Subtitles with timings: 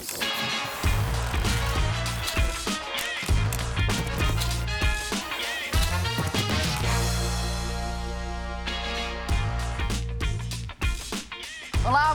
[0.00, 0.47] Thank you.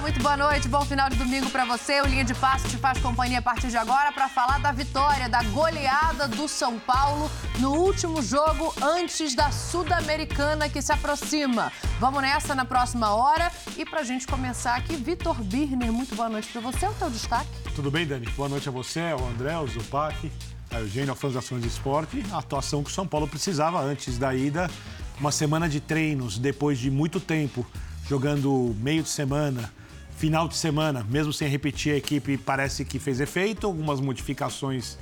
[0.04, 2.02] Muito boa noite, bom final de domingo para você.
[2.02, 5.30] O Linha de Passo te faz companhia a partir de agora para falar da vitória,
[5.30, 11.72] da goleada do São Paulo no último jogo antes da Sul-Americana que se aproxima.
[12.02, 16.28] Vamos nessa na próxima hora e para a gente começar aqui, Vitor Birner, muito boa
[16.28, 17.48] noite para você, o teu destaque.
[17.74, 18.28] Tudo bem, Dani?
[18.32, 20.30] Boa noite a você, ao André, ao Zupac,
[20.70, 22.22] a Eugênio, ao Fãs Ações de Esporte.
[22.34, 24.70] A atuação que o São Paulo precisava antes da ida,
[25.18, 27.66] uma semana de treinos, depois de muito tempo
[28.06, 29.72] jogando meio de semana,
[30.18, 33.68] final de semana, mesmo sem repetir, a equipe parece que fez efeito.
[33.68, 34.98] Algumas modificações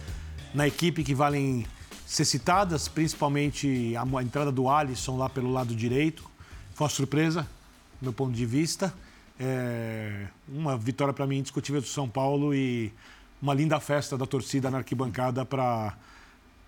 [0.53, 1.65] na equipe que valem
[2.05, 6.29] ser citadas, principalmente a entrada do Alisson lá pelo lado direito.
[6.73, 7.43] Foi uma surpresa,
[7.99, 8.93] do meu ponto de vista.
[9.39, 12.91] É uma vitória para mim indiscutível do São Paulo e
[13.41, 15.95] uma linda festa da torcida na arquibancada para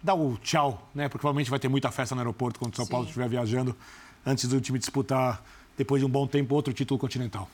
[0.01, 1.07] dar o tchau, né?
[1.07, 2.91] Porque provavelmente vai ter muita festa no aeroporto quando o São Sim.
[2.91, 3.75] Paulo estiver viajando
[4.25, 5.43] antes do time disputar
[5.77, 7.49] depois de um bom tempo, outro título continental.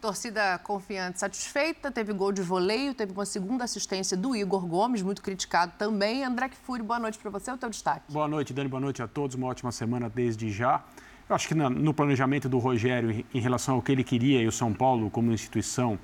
[0.00, 5.22] Torcida confiante, satisfeita, teve gol de voleio, teve uma segunda assistência do Igor Gomes, muito
[5.22, 6.22] criticado também.
[6.22, 8.12] André Kfouri, boa noite para você, o teu destaque.
[8.12, 10.84] Boa noite, Dani, boa noite a todos, uma ótima semana desde já.
[11.28, 14.52] Eu acho que no planejamento do Rogério em relação ao que ele queria e o
[14.52, 15.98] São Paulo como instituição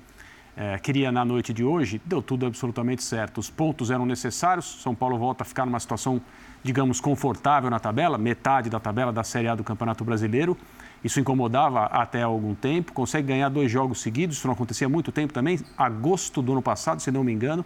[0.57, 3.37] é, queria na noite de hoje, deu tudo absolutamente certo.
[3.37, 6.21] Os pontos eram necessários, São Paulo volta a ficar numa situação,
[6.61, 10.57] digamos, confortável na tabela, metade da tabela da Série A do Campeonato Brasileiro.
[11.03, 12.93] Isso incomodava até algum tempo.
[12.93, 15.59] Consegue ganhar dois jogos seguidos, isso não acontecia há muito tempo também.
[15.77, 17.65] Agosto do ano passado, se não me engano,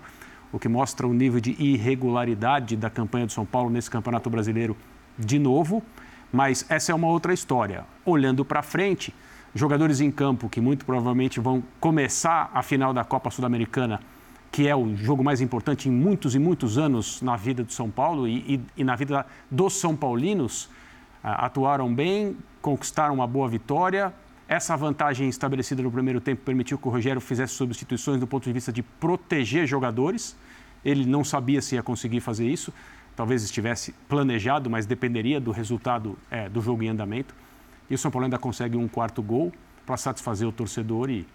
[0.52, 4.75] o que mostra o nível de irregularidade da campanha do São Paulo nesse Campeonato Brasileiro
[5.17, 5.83] de novo.
[6.31, 7.85] Mas essa é uma outra história.
[8.03, 9.13] Olhando para frente,
[9.53, 13.99] jogadores em campo que muito provavelmente vão começar a final da Copa Sul-Americana,
[14.51, 17.89] que é o jogo mais importante em muitos e muitos anos na vida do São
[17.89, 20.69] Paulo e, e, e na vida dos São Paulinos,
[21.33, 24.13] atuaram bem, conquistaram uma boa vitória.
[24.47, 28.53] Essa vantagem estabelecida no primeiro tempo permitiu que o Rogério fizesse substituições do ponto de
[28.53, 30.38] vista de proteger jogadores.
[30.85, 32.73] Ele não sabia se ia conseguir fazer isso,
[33.15, 37.35] talvez estivesse planejado, mas dependeria do resultado é, do jogo em andamento.
[37.89, 39.51] E o São Paulo ainda consegue um quarto gol
[39.85, 41.27] para satisfazer o torcedor e,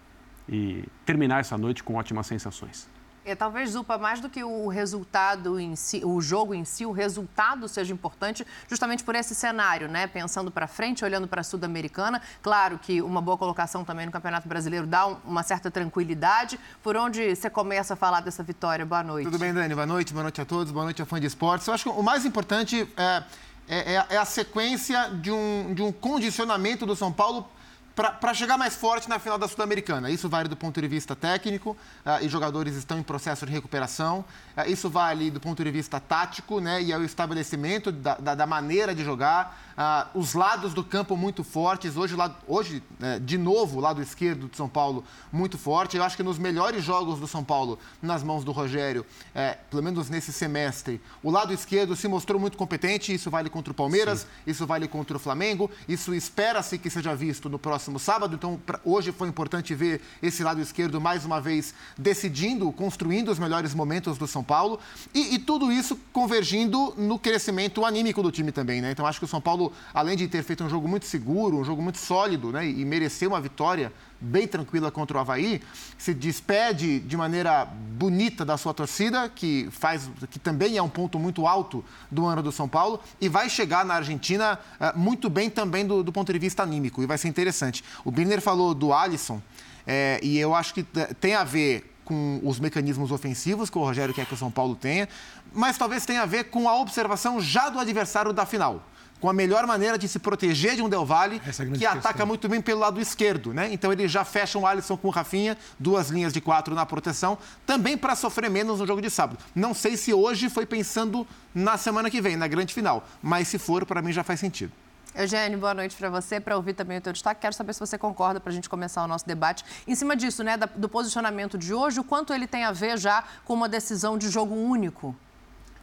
[0.49, 2.89] e terminar essa noite com ótimas sensações.
[3.25, 6.91] É, talvez, Zupa, mais do que o resultado em si, o jogo em si, o
[6.91, 10.09] resultado seja importante justamente por esse cenário, né?
[10.09, 12.21] Pensando para frente, olhando para a Sul-Americana.
[12.43, 16.59] Claro que uma boa colocação também no Campeonato Brasileiro dá um, uma certa tranquilidade.
[16.83, 18.85] Por onde você começa a falar dessa vitória?
[18.85, 19.27] Boa noite.
[19.27, 19.73] Tudo bem, Dani?
[19.73, 21.69] Boa noite, boa noite a todos, boa noite a fã de esportes.
[21.69, 23.23] Eu acho que o mais importante é,
[23.69, 27.49] é, é, a sequência de um, de um condicionamento do São Paulo
[27.95, 30.11] para chegar mais forte na final da Sul-Americana.
[30.11, 31.77] Isso vale do ponto de vista técnico,
[32.07, 34.25] uh, e jogadores estão em processo de recuperação.
[34.57, 38.35] Uh, isso vale do ponto de vista tático, né, e é o estabelecimento da, da,
[38.35, 39.61] da maneira de jogar.
[39.73, 41.97] Uh, os lados do campo muito fortes.
[41.97, 45.97] Hoje, lado, hoje uh, de novo, o lado esquerdo de São Paulo muito forte.
[45.97, 49.05] Eu acho que nos melhores jogos do São Paulo, nas mãos do Rogério,
[49.35, 53.13] uh, pelo menos nesse semestre, o lado esquerdo se mostrou muito competente.
[53.13, 54.27] Isso vale contra o Palmeiras, Sim.
[54.47, 55.71] isso vale contra o Flamengo.
[55.89, 58.35] Isso espera-se que seja visto no próximo sábado.
[58.35, 63.39] Então, pra, hoje foi importante ver esse lado esquerdo mais uma vez decidindo, construindo os
[63.39, 64.79] melhores momentos do São Paulo.
[65.15, 68.81] E, e tudo isso convergindo no crescimento anímico do time também.
[68.81, 68.91] Né?
[68.91, 71.65] Então, acho que o São Paulo além de ter feito um jogo muito seguro, um
[71.65, 73.93] jogo muito sólido, né, e merecer uma vitória
[74.23, 75.61] bem tranquila contra o Havaí,
[75.99, 81.19] se despede de maneira bonita da sua torcida, que faz, que também é um ponto
[81.19, 85.51] muito alto do ano do São Paulo, e vai chegar na Argentina uh, muito bem
[85.51, 87.83] também do, do, ponto de vista anímico, e vai ser interessante.
[88.05, 89.43] O Birner falou do Alisson,
[89.85, 90.85] é, e eu acho que
[91.21, 94.77] tem a ver com os mecanismos ofensivos que o Rogério quer que o São Paulo
[94.77, 95.09] tenha,
[95.53, 98.85] mas talvez tenha a ver com a observação já do adversário da final
[99.23, 102.49] com a melhor maneira de se proteger de um Del Valle, é que ataca muito
[102.49, 103.73] bem pelo lado esquerdo, né?
[103.73, 107.39] Então ele já fecha um Alisson com o Rafinha, duas linhas de quatro na proteção,
[107.65, 109.39] também para sofrer menos no jogo de sábado.
[109.55, 111.25] Não sei se hoje foi pensando
[111.55, 114.73] na semana que vem, na grande final, mas se for, para mim já faz sentido.
[115.15, 116.41] Eugênio, boa noite para você.
[116.41, 119.05] Para ouvir também o teu destaque, quero saber se você concorda para a gente começar
[119.05, 119.65] o nosso debate.
[119.87, 123.23] Em cima disso, né, do posicionamento de hoje, o quanto ele tem a ver já
[123.45, 125.15] com uma decisão de jogo único?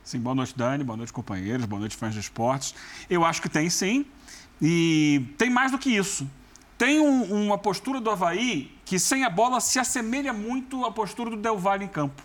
[0.10, 0.84] Sim, boa noite, Dani.
[0.84, 1.68] Boa noite, companheiros.
[1.68, 2.74] Boa noite, fãs de esportes.
[3.08, 4.08] Eu acho que tem sim.
[4.60, 6.28] E tem mais do que isso.
[6.80, 11.30] Tem um, uma postura do Havaí que, sem a bola, se assemelha muito à postura
[11.30, 12.24] do Del Valle em campo.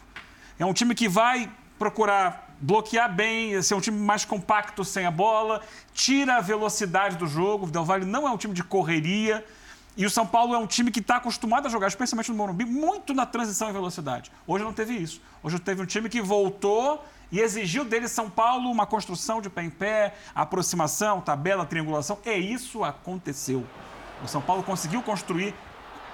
[0.59, 5.11] É um time que vai procurar bloquear bem, ser um time mais compacto sem a
[5.11, 5.61] bola,
[5.93, 7.67] tira a velocidade do jogo.
[7.67, 9.45] O Del Valle não é um time de correria.
[9.95, 12.65] E o São Paulo é um time que está acostumado a jogar, especialmente no Morumbi,
[12.65, 14.33] muito na transição e velocidade.
[14.47, 15.21] Hoje não teve isso.
[15.43, 19.63] Hoje teve um time que voltou e exigiu dele São Paulo uma construção de pé
[19.63, 22.19] em pé, aproximação, tabela, triangulação.
[22.25, 23.67] E isso aconteceu.
[24.23, 25.55] O São Paulo conseguiu construir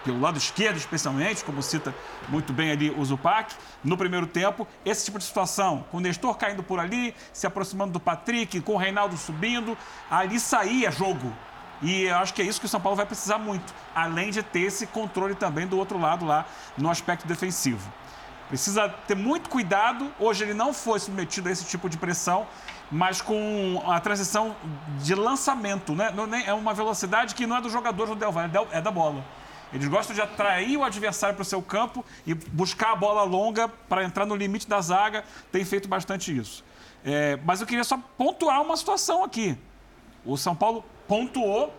[0.04, 1.94] pelo lado esquerdo, especialmente, como cita
[2.28, 3.54] muito bem ali o Zupac,
[3.84, 7.92] no primeiro tempo, esse tipo de situação, com o Nestor caindo por ali, se aproximando
[7.92, 9.76] do Patrick, com o Reinaldo subindo,
[10.10, 11.32] ali saía jogo.
[11.82, 14.42] E eu acho que é isso que o São Paulo vai precisar muito, além de
[14.42, 16.46] ter esse controle também do outro lado lá
[16.76, 17.90] no aspecto defensivo.
[18.50, 20.12] Precisa ter muito cuidado.
[20.18, 22.48] Hoje ele não foi submetido a esse tipo de pressão,
[22.90, 24.56] mas com a transição
[24.98, 26.12] de lançamento, né?
[26.44, 29.24] É uma velocidade que não é do jogador do Del Valle, é da bola.
[29.72, 33.68] Eles gostam de atrair o adversário para o seu campo e buscar a bola longa
[33.68, 35.24] para entrar no limite da zaga.
[35.52, 36.64] Tem feito bastante isso.
[37.04, 39.56] É, mas eu queria só pontuar uma situação aqui.
[40.24, 41.72] O São Paulo pontuou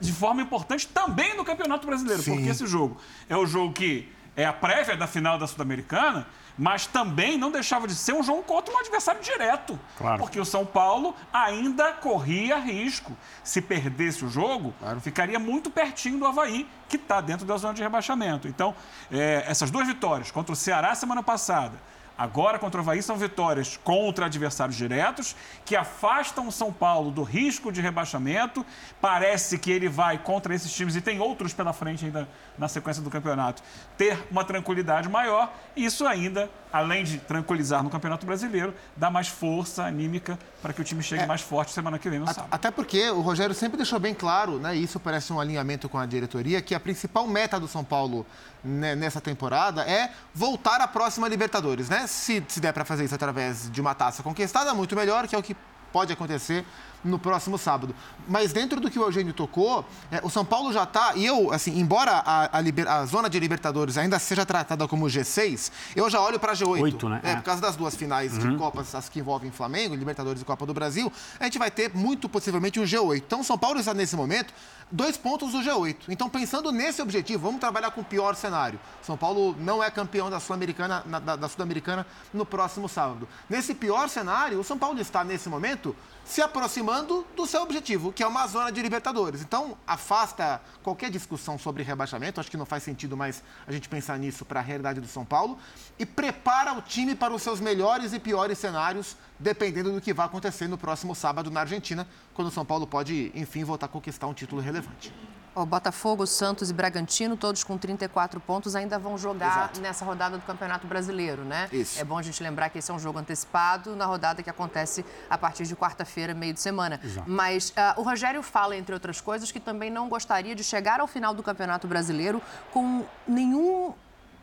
[0.00, 2.36] de forma importante também no Campeonato Brasileiro, Sim.
[2.36, 2.96] porque esse jogo
[3.28, 6.26] é o jogo que é a prévia da final da Sul-Americana,
[6.56, 9.78] mas também não deixava de ser um jogo contra um adversário direto.
[9.98, 10.18] Claro.
[10.18, 13.16] Porque o São Paulo ainda corria risco.
[13.42, 15.00] Se perdesse o jogo, claro.
[15.00, 18.46] ficaria muito pertinho do Havaí, que está dentro da zona de rebaixamento.
[18.46, 18.74] Então,
[19.10, 23.76] é, essas duas vitórias contra o Ceará semana passada Agora contra o Havaí são vitórias
[23.82, 25.34] contra adversários diretos
[25.64, 28.64] que afastam o São Paulo do risco de rebaixamento.
[29.00, 33.02] Parece que ele vai contra esses times e tem outros pela frente ainda na sequência
[33.02, 33.62] do campeonato,
[33.98, 35.52] ter uma tranquilidade maior.
[35.76, 40.84] Isso ainda, além de tranquilizar no Campeonato Brasileiro, dá mais força anímica para que o
[40.84, 42.48] time chegue é, mais forte semana que vem no sábado.
[42.50, 45.98] Até porque o Rogério sempre deixou bem claro, né, e isso parece um alinhamento com
[45.98, 48.24] a diretoria, que a principal meta do São Paulo
[48.64, 52.06] nessa temporada é voltar à próxima Libertadores, né?
[52.06, 55.38] Se, se der para fazer isso através de uma taça conquistada, muito melhor, que é
[55.38, 55.56] o que
[55.92, 56.64] pode acontecer
[57.04, 57.94] no próximo sábado.
[58.26, 61.52] Mas dentro do que o Eugênio tocou, é, o São Paulo já está, e eu,
[61.52, 66.08] assim, embora a, a, liber, a, zona de Libertadores ainda seja tratada como G6, eu
[66.08, 66.80] já olho para G8.
[66.80, 67.20] 8, né?
[67.22, 68.50] É, é, por causa das duas finais uhum.
[68.50, 71.94] de Copas, as que envolvem Flamengo, Libertadores e Copa do Brasil, a gente vai ter
[71.94, 73.22] muito possivelmente um G8.
[73.26, 74.52] Então, o São Paulo está nesse momento
[74.90, 75.96] dois pontos do G8.
[76.08, 78.78] Então, pensando nesse objetivo, vamos trabalhar com o pior cenário.
[79.02, 83.28] São Paulo não é campeão da Sul-Americana da, da Sul-Americana no próximo sábado.
[83.48, 88.22] Nesse pior cenário, o São Paulo está nesse momento se aproximando do seu objetivo, que
[88.22, 89.42] é uma zona de Libertadores.
[89.42, 94.18] Então, afasta qualquer discussão sobre rebaixamento, acho que não faz sentido mais a gente pensar
[94.18, 95.58] nisso para a realidade do São Paulo,
[95.98, 100.26] e prepara o time para os seus melhores e piores cenários, dependendo do que vai
[100.26, 104.26] acontecer no próximo sábado na Argentina, quando o São Paulo pode, enfim, voltar a conquistar
[104.26, 105.12] um título relevante.
[105.54, 109.80] O Botafogo, Santos e Bragantino, todos com 34 pontos, ainda vão jogar Exato.
[109.80, 111.68] nessa rodada do Campeonato Brasileiro, né?
[111.72, 112.00] Isso.
[112.00, 115.04] É bom a gente lembrar que esse é um jogo antecipado na rodada que acontece
[115.30, 117.00] a partir de quarta-feira, meio de semana.
[117.02, 117.30] Exato.
[117.30, 121.06] Mas uh, o Rogério fala, entre outras coisas, que também não gostaria de chegar ao
[121.06, 122.42] final do Campeonato Brasileiro
[122.72, 123.94] com nenhum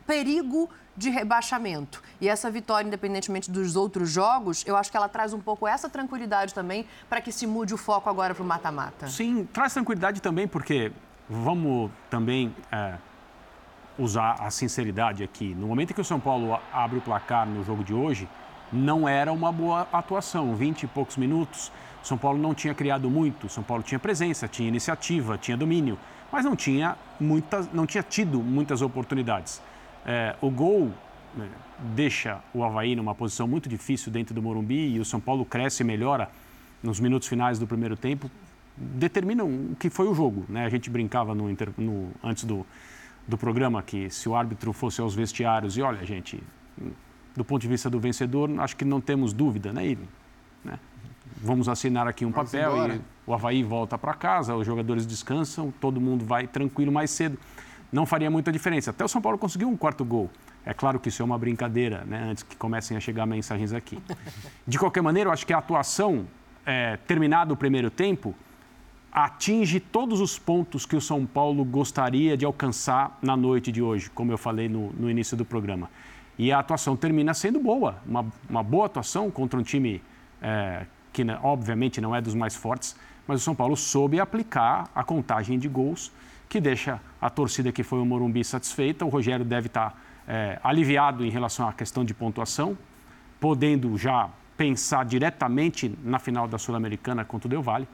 [0.07, 2.01] perigo de rebaixamento.
[2.19, 5.89] E essa vitória, independentemente dos outros jogos, eu acho que ela traz um pouco essa
[5.89, 9.07] tranquilidade também para que se mude o foco agora para o mata-mata.
[9.07, 10.91] Sim, traz tranquilidade também, porque
[11.29, 12.95] vamos também é,
[13.97, 15.55] usar a sinceridade aqui.
[15.55, 18.27] No momento em que o São Paulo abre o placar no jogo de hoje,
[18.71, 20.55] não era uma boa atuação.
[20.55, 21.71] 20 e poucos minutos,
[22.03, 25.97] São Paulo não tinha criado muito, São Paulo tinha presença, tinha iniciativa, tinha domínio,
[26.31, 29.61] mas não tinha, muitas, não tinha tido muitas oportunidades.
[30.05, 30.91] É, o gol
[31.35, 31.47] né,
[31.95, 35.83] deixa o Havaí numa posição muito difícil dentro do Morumbi e o São Paulo cresce
[35.83, 36.29] e melhora
[36.81, 38.29] nos minutos finais do primeiro tempo,
[38.75, 40.45] determinam o que foi o jogo.
[40.49, 40.65] Né?
[40.65, 42.65] A gente brincava no, no, antes do,
[43.27, 46.41] do programa que se o árbitro fosse aos vestiários e olha, gente,
[47.35, 49.87] do ponto de vista do vencedor, acho que não temos dúvida, né?
[49.87, 49.99] E,
[50.63, 50.79] né?
[51.43, 52.95] Vamos assinar aqui um Vamos papel embora.
[52.95, 57.37] e o Havaí volta para casa, os jogadores descansam, todo mundo vai tranquilo mais cedo
[57.91, 58.91] não faria muita diferença.
[58.91, 60.29] Até o São Paulo conseguiu um quarto gol.
[60.65, 62.27] É claro que isso é uma brincadeira, né?
[62.29, 63.99] antes que comecem a chegar mensagens aqui.
[64.65, 66.27] De qualquer maneira, eu acho que a atuação,
[66.65, 68.35] é, terminado o primeiro tempo,
[69.11, 74.09] atinge todos os pontos que o São Paulo gostaria de alcançar na noite de hoje,
[74.11, 75.89] como eu falei no, no início do programa.
[76.37, 80.01] E a atuação termina sendo boa, uma, uma boa atuação contra um time
[80.41, 82.95] é, que, obviamente, não é dos mais fortes,
[83.27, 86.11] mas o São Paulo soube aplicar a contagem de gols
[86.51, 89.05] que deixa a torcida que foi o Morumbi satisfeita.
[89.05, 92.77] O Rogério deve estar é, aliviado em relação à questão de pontuação,
[93.39, 97.87] podendo já pensar diretamente na final da Sul-Americana contra o Del Valle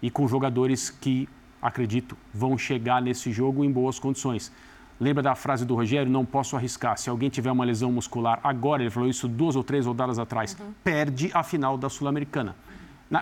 [0.00, 1.28] e com jogadores que,
[1.60, 4.52] acredito, vão chegar nesse jogo em boas condições.
[5.00, 6.10] Lembra da frase do Rogério?
[6.10, 6.96] Não posso arriscar.
[6.98, 10.56] Se alguém tiver uma lesão muscular agora, ele falou isso duas ou três rodadas atrás,
[10.60, 10.72] uhum.
[10.84, 12.54] perde a final da Sul-Americana.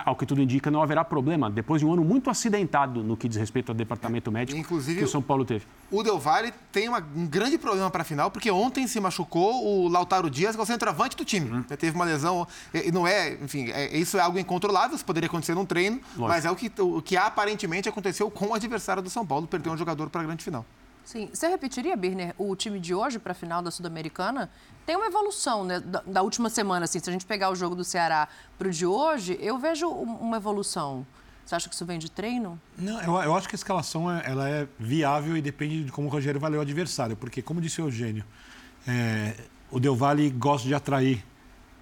[0.05, 3.27] Ao que tudo indica, não haverá problema, depois de um ano muito acidentado no que
[3.27, 5.65] diz respeito ao departamento médico Inclusive, que o São Paulo teve.
[5.91, 9.65] O Del Valle tem uma, um grande problema para a final, porque ontem se machucou
[9.65, 11.49] o Lautaro Dias, que é o centroavante do time.
[11.49, 11.63] Uhum.
[11.63, 15.53] Teve uma lesão, e não é, enfim, é, isso é algo incontrolável, isso poderia acontecer
[15.53, 16.27] num treino, Lógico.
[16.27, 19.71] mas é o que, o que aparentemente aconteceu com o adversário do São Paulo, perdeu
[19.71, 20.65] um jogador para a grande final.
[21.05, 21.29] Sim.
[21.31, 24.49] Você repetiria, Birner, o time de hoje para a final da Sul-Americana?
[24.87, 26.99] Tem uma evolução né, da, da última semana, assim.
[26.99, 30.15] Se a gente pegar o jogo do Ceará para o de hoje, eu vejo um-
[30.15, 31.05] uma evolução.
[31.45, 32.59] Você acha que isso vem de treino?
[32.75, 36.07] Não, eu, eu acho que a escalação é, ela é viável e depende de como
[36.07, 37.15] o Rogério vai ler o adversário.
[37.15, 38.25] Porque, como disse o Eugênio,
[38.87, 39.35] é,
[39.69, 41.23] o Del Valle gosta de atrair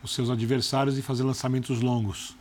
[0.03, 2.35] os seus adversários e fazer lançamentos longos.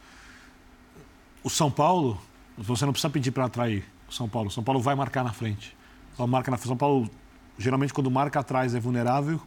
[1.44, 2.20] O São Paulo,
[2.58, 4.48] você não precisa pedir para atrair o São Paulo.
[4.48, 5.76] O São Paulo vai marcar na frente.
[6.16, 7.10] Só marca na São Paulo,
[7.58, 9.40] geralmente, quando marca atrás é vulnerável.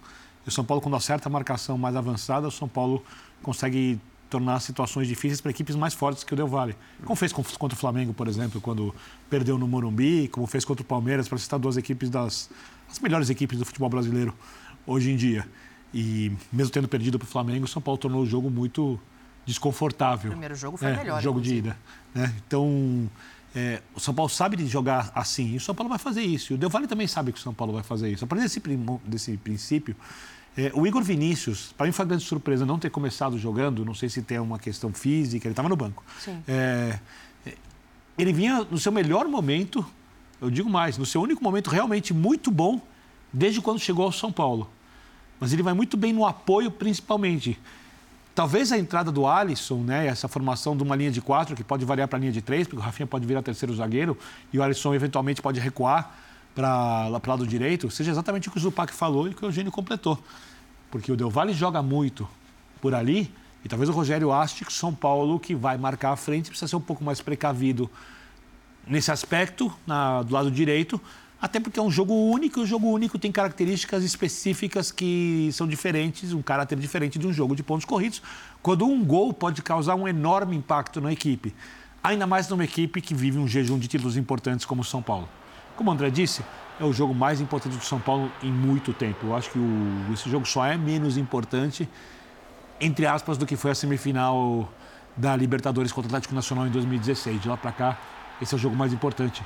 [0.45, 3.03] E o São Paulo, quando acerta a marcação mais avançada, o São Paulo
[3.41, 6.75] consegue tornar situações difíceis para equipes mais fortes que o Del Valle.
[7.03, 8.93] Como fez contra o Flamengo, por exemplo, quando
[9.29, 12.49] perdeu no Morumbi, como fez contra o Palmeiras, para citar duas equipes das
[12.89, 14.33] as melhores equipes do futebol brasileiro
[14.85, 15.47] hoje em dia.
[15.93, 18.99] E mesmo tendo perdido para o Flamengo, o São Paulo tornou o jogo muito
[19.45, 20.29] desconfortável.
[20.29, 21.77] O primeiro jogo foi É, melhor, jogo de ida.
[22.13, 22.33] Né?
[22.45, 23.09] Então,
[23.55, 26.51] é, o São Paulo sabe de jogar assim, e o São Paulo vai fazer isso.
[26.51, 28.25] E o Del Valle também sabe que o São Paulo vai fazer isso.
[28.25, 28.61] A partir desse,
[29.05, 29.95] desse princípio,
[30.57, 33.93] é, o Igor Vinícius, para mim foi uma grande surpresa não ter começado jogando, não
[33.93, 36.03] sei se tem uma questão física, ele estava no banco.
[36.47, 36.99] É,
[37.45, 37.53] é,
[38.17, 39.85] ele vinha no seu melhor momento,
[40.41, 42.81] eu digo mais, no seu único momento realmente muito bom,
[43.31, 44.69] desde quando chegou ao São Paulo.
[45.39, 47.57] Mas ele vai muito bem no apoio, principalmente.
[48.35, 51.85] Talvez a entrada do Alisson, né, essa formação de uma linha de quatro, que pode
[51.85, 54.17] variar para a linha de três, porque o Rafinha pode virar terceiro zagueiro
[54.51, 56.13] e o Alisson eventualmente pode recuar
[56.53, 59.47] para o lado direito, seja exatamente o que o Zupac falou e o que o
[59.47, 60.21] Eugênio completou.
[60.91, 62.27] Porque o Del Valle joga muito
[62.81, 63.31] por ali
[63.63, 66.75] e talvez o Rogério ache que São Paulo, que vai marcar a frente, precisa ser
[66.75, 67.89] um pouco mais precavido
[68.85, 70.99] nesse aspecto, na- do lado direito,
[71.41, 75.67] até porque é um jogo único e o jogo único tem características específicas que são
[75.67, 78.21] diferentes, um caráter diferente de um jogo de pontos corridos,
[78.61, 81.53] quando um gol pode causar um enorme impacto na equipe.
[82.03, 85.27] Ainda mais numa equipe que vive um jejum de títulos importantes como o São Paulo.
[85.75, 86.43] Como o André disse,
[86.79, 89.27] é o jogo mais importante do São Paulo em muito tempo.
[89.27, 91.87] Eu acho que o- esse jogo só é menos importante
[92.79, 94.69] entre aspas, do que foi a semifinal
[95.15, 97.41] da Libertadores contra o Atlético Nacional em 2016.
[97.41, 97.97] De lá para cá,
[98.41, 99.41] esse é o jogo mais importante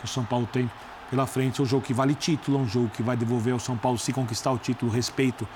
[0.00, 0.68] que o São Paulo tem
[1.12, 1.60] pela frente.
[1.60, 3.98] É um jogo que vale título, é um jogo que vai devolver ao São Paulo,
[3.98, 5.46] se conquistar o título, respeito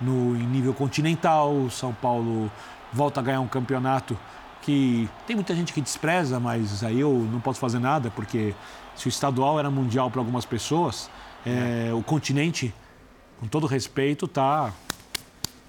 [0.00, 1.52] no, em nível continental.
[1.52, 2.48] O São Paulo
[2.92, 4.16] volta a ganhar um campeonato
[4.62, 8.54] que tem muita gente que despreza, mas aí eu não posso fazer nada, porque
[8.94, 11.10] se o estadual era mundial para algumas pessoas,
[11.44, 12.72] é, o continente,
[13.40, 14.72] com todo respeito, está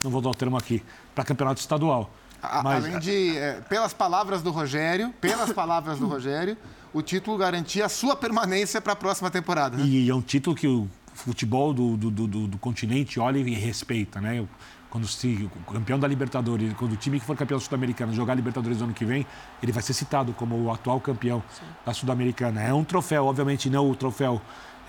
[0.04, 0.84] não vou dar o termo aqui,
[1.16, 2.10] para campeonato estadual.
[2.42, 6.58] A- Mas- Além de, é, pelas palavras do Rogério, pelas palavras do Rogério,
[6.94, 9.78] o título garantia a sua permanência para a próxima temporada.
[9.78, 9.84] né?
[9.86, 14.20] E é um título que o futebol do, do, do, do- continente olha e respeita,
[14.20, 14.46] né?
[14.90, 18.36] Quando se, o campeão da Libertadores, quando o time que for campeão sul-americano jogar a
[18.36, 19.26] Libertadores no ano que vem,
[19.64, 21.42] ele vai ser citado como o atual campeão
[21.86, 22.62] da Sul-Americana.
[22.62, 24.42] É um troféu, obviamente não o troféu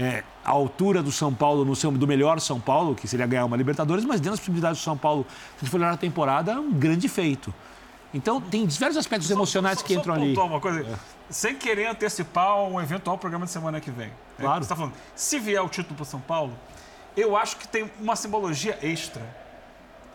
[0.03, 3.45] é, à altura do São Paulo, no seu, do melhor São Paulo, que seria ganhar
[3.45, 5.27] uma Libertadores, mas dentro das possibilidades do São Paulo,
[5.59, 7.53] se a for olhar a temporada, é um grande feito.
[8.15, 10.37] Então, tem diversos aspectos emocionais Só- que só entram ali.
[10.37, 10.99] uma coisa,
[11.31, 14.09] sem querer antecipar um eventual programa de semana que vem.
[14.39, 14.63] É, Claro.
[14.63, 16.53] Você tá falando, se vier o título para São Paulo,
[17.17, 19.23] eu acho que tem uma simbologia extra,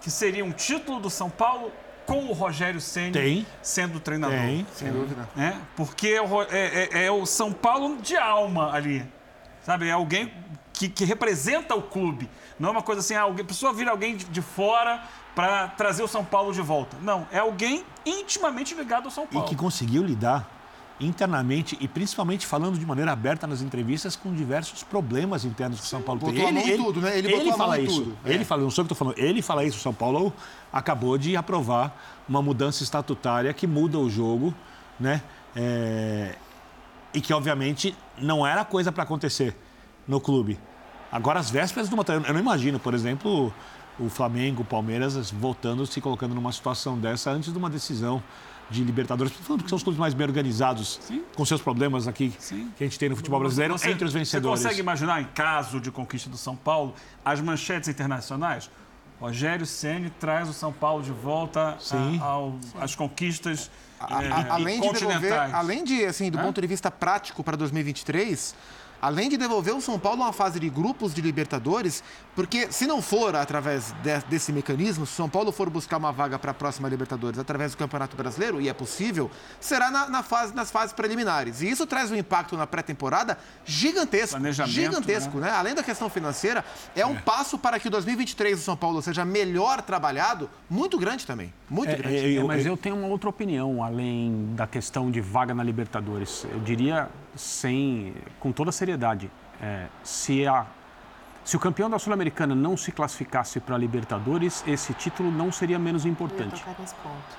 [0.02, 1.72] que seria um título do São Paulo
[2.06, 4.38] com o Rogério Ceni sendo o treinador.
[4.38, 4.66] Tem.
[4.74, 5.28] Sem dúvida.
[5.36, 5.60] né?
[5.76, 9.04] Porque é o, é, é- é o São Paulo de alma ali.
[9.68, 9.90] Sabe?
[9.90, 10.32] É alguém
[10.72, 12.30] que, que representa o clube.
[12.58, 15.04] Não é uma coisa assim, ah, alguém, a pessoa vira alguém de, de fora
[15.36, 16.96] para trazer o São Paulo de volta.
[17.02, 19.46] Não, é alguém intimamente ligado ao São E Paulo.
[19.50, 20.50] que conseguiu lidar
[21.02, 25.90] internamente e principalmente falando de maneira aberta nas entrevistas com diversos problemas internos que o
[25.90, 26.30] São Paulo tem.
[26.34, 27.18] botou a mão em tudo, né?
[27.20, 28.04] Ele mão fala isso.
[28.04, 28.18] tudo.
[28.24, 28.46] Ele É.
[28.46, 29.78] fala, não sou eu que estou falando, ele fala isso.
[29.78, 30.32] O São Paulo
[30.72, 31.94] acabou de aprovar
[32.30, 34.54] uma mudança estatutária que muda o jogo,
[34.98, 35.22] né?
[35.54, 36.36] É,
[37.18, 39.56] E que, obviamente, não era coisa para acontecer
[40.08, 40.60] no clube.
[41.12, 42.06] Agora, as vésperas de uma.
[42.08, 43.52] Eu não imagino, por exemplo,
[44.00, 48.22] o Flamengo, o Palmeiras voltando, se colocando numa situação dessa antes de uma decisão
[48.70, 51.00] de Libertadores, porque são os clubes mais bem organizados,
[51.36, 52.70] com seus problemas aqui Sim.
[52.78, 54.60] que a gente tem no futebol brasileiro, Você- entre os vencedores.
[54.60, 56.94] Você consegue imaginar, em caso de conquista do São Paulo,
[57.26, 58.70] as manchetes internacionais?
[59.20, 62.20] Rogério Ceni traz o São Paulo de volta a- Sim.
[62.22, 63.70] ao- às conquistas
[64.00, 65.54] A- é, além de devolver, continentais.
[65.54, 66.44] além de assim, do Hã?
[66.44, 68.54] ponto de vista prático para 2023,
[69.02, 72.04] além de devolver o São Paulo a uma fase de grupos de Libertadores,
[72.36, 76.12] porque se não for através de, desse mecanismo, se o São Paulo for buscar uma
[76.12, 80.24] vaga para a próxima Libertadores através do Campeonato Brasileiro, e é possível, será na, na
[80.24, 81.62] fase, nas fases preliminares.
[81.62, 84.40] E isso traz um impacto na pré-temporada gigantesco.
[84.68, 85.48] Gigantesco, né?
[85.48, 85.54] né?
[85.54, 86.64] Além da questão financeira,
[86.96, 87.20] é um é.
[87.20, 91.54] passo para que o 2023 do São Paulo seja melhor trabalhado, muito grande também.
[91.70, 92.18] Muito é, grande.
[92.18, 96.46] É, eu, mas eu tenho uma outra opinião, além da questão de vaga na Libertadores.
[96.52, 100.66] Eu diria, sem, com toda seriedade, é, se, a,
[101.44, 105.80] se o campeão da Sul-Americana não se classificasse para a Libertadores, esse título não seria
[105.80, 106.64] menos importante.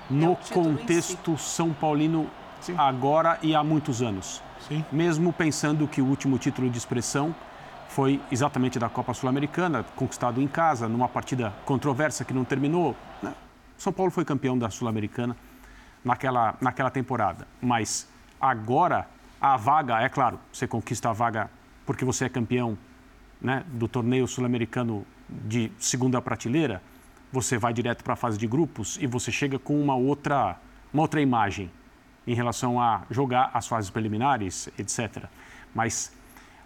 [0.09, 1.45] No é contexto si.
[1.51, 2.29] São Paulino
[2.61, 2.75] Sim.
[2.79, 4.43] agora e há muitos anos.
[4.67, 4.85] Sim.
[4.91, 7.35] Mesmo pensando que o último título de expressão
[7.89, 12.95] foi exatamente da Copa Sul-Americana, conquistado em casa, numa partida controversa que não terminou.
[13.23, 13.35] Né?
[13.77, 15.37] São Paulo foi campeão da Sul-Americana
[16.05, 17.47] naquela, naquela temporada.
[17.61, 18.09] Mas
[18.41, 19.09] agora,
[19.41, 21.51] a vaga, é claro, você conquista a vaga
[21.87, 22.77] porque você é campeão
[23.41, 26.83] né, do torneio sul-americano de segunda prateleira,
[27.33, 30.59] você vai direto para a fase de grupos e você chega com uma outra,
[30.93, 31.71] uma outra imagem
[32.27, 35.25] em relação a jogar as fases preliminares, etc.
[35.75, 36.13] Mas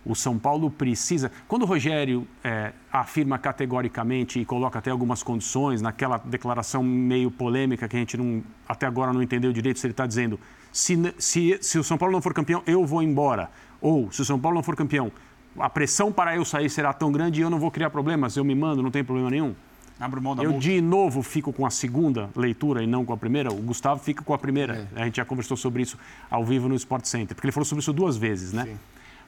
[0.04, 1.30] o São Paulo precisa.
[1.46, 7.86] Quando o Rogério é, afirma categoricamente e coloca até algumas condições, naquela declaração meio polêmica
[7.88, 10.38] que a gente não, até agora não entendeu direito, se ele está dizendo
[10.72, 13.50] se, se, se o São Paulo não for campeão, eu vou embora.
[13.80, 15.12] Ou se o São Paulo não for campeão,
[15.58, 18.44] a pressão para eu sair será tão grande e eu não vou criar problemas, eu
[18.44, 19.54] me mando, não tem problema nenhum.
[20.00, 20.66] Abre mão da eu, multa.
[20.66, 23.52] de novo, fico com a segunda leitura e não com a primeira.
[23.52, 24.88] O Gustavo fica com a primeira.
[24.96, 25.02] É.
[25.02, 25.96] A gente já conversou sobre isso
[26.28, 28.64] ao vivo no Sport Center, porque ele falou sobre isso duas vezes, né?
[28.64, 28.78] Sim.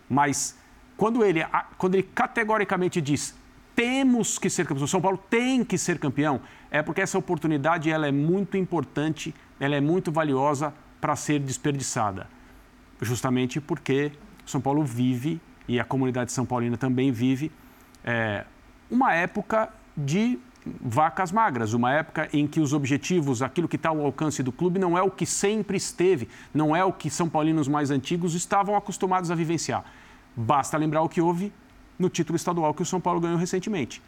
[0.08, 0.56] Mas
[0.96, 1.44] quando ele,
[1.78, 3.34] quando ele categoricamente diz
[3.74, 8.06] temos que ser campeão, São Paulo tem que ser campeão, é porque essa oportunidade ela
[8.06, 10.72] é muito importante, ela é muito valiosa
[11.04, 12.26] para ser desperdiçada.
[12.98, 14.10] Justamente porque
[14.46, 17.52] São Paulo vive, e a comunidade São Paulina também vive,
[18.02, 18.46] é,
[18.90, 20.38] uma época de
[20.80, 24.78] vacas magras, uma época em que os objetivos, aquilo que está ao alcance do clube,
[24.78, 28.74] não é o que sempre esteve, não é o que São Paulinos mais antigos estavam
[28.74, 29.84] acostumados a vivenciar.
[30.34, 31.52] Basta lembrar o que houve
[31.98, 34.00] no título estadual que o São Paulo ganhou recentemente.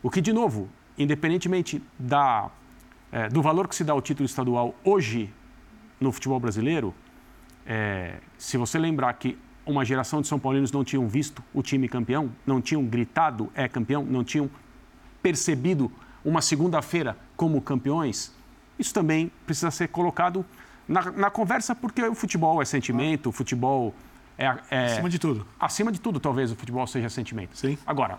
[0.00, 2.48] O que, de novo, independentemente da,
[3.10, 5.28] é, do valor que se dá ao título estadual hoje
[6.00, 6.94] no futebol brasileiro,
[7.66, 11.88] é, se você lembrar que uma geração de São Paulinos não tinham visto o time
[11.88, 14.48] campeão, não tinham gritado é campeão, não tinham
[15.22, 15.90] percebido
[16.24, 18.32] uma segunda-feira como campeões,
[18.78, 20.44] isso também precisa ser colocado
[20.86, 23.92] na, na conversa, porque o futebol é sentimento, o futebol
[24.38, 25.46] é, é, acima de tudo.
[25.58, 27.56] Acima de tudo, talvez o futebol seja sentimento.
[27.56, 27.76] Sim.
[27.86, 28.18] Agora,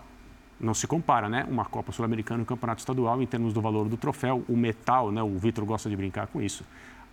[0.60, 1.46] não se compara, né?
[1.48, 5.12] Uma Copa Sul-Americana e um campeonato estadual em termos do valor do troféu, o metal,
[5.12, 5.22] né?
[5.22, 6.64] O Vitor gosta de brincar com isso.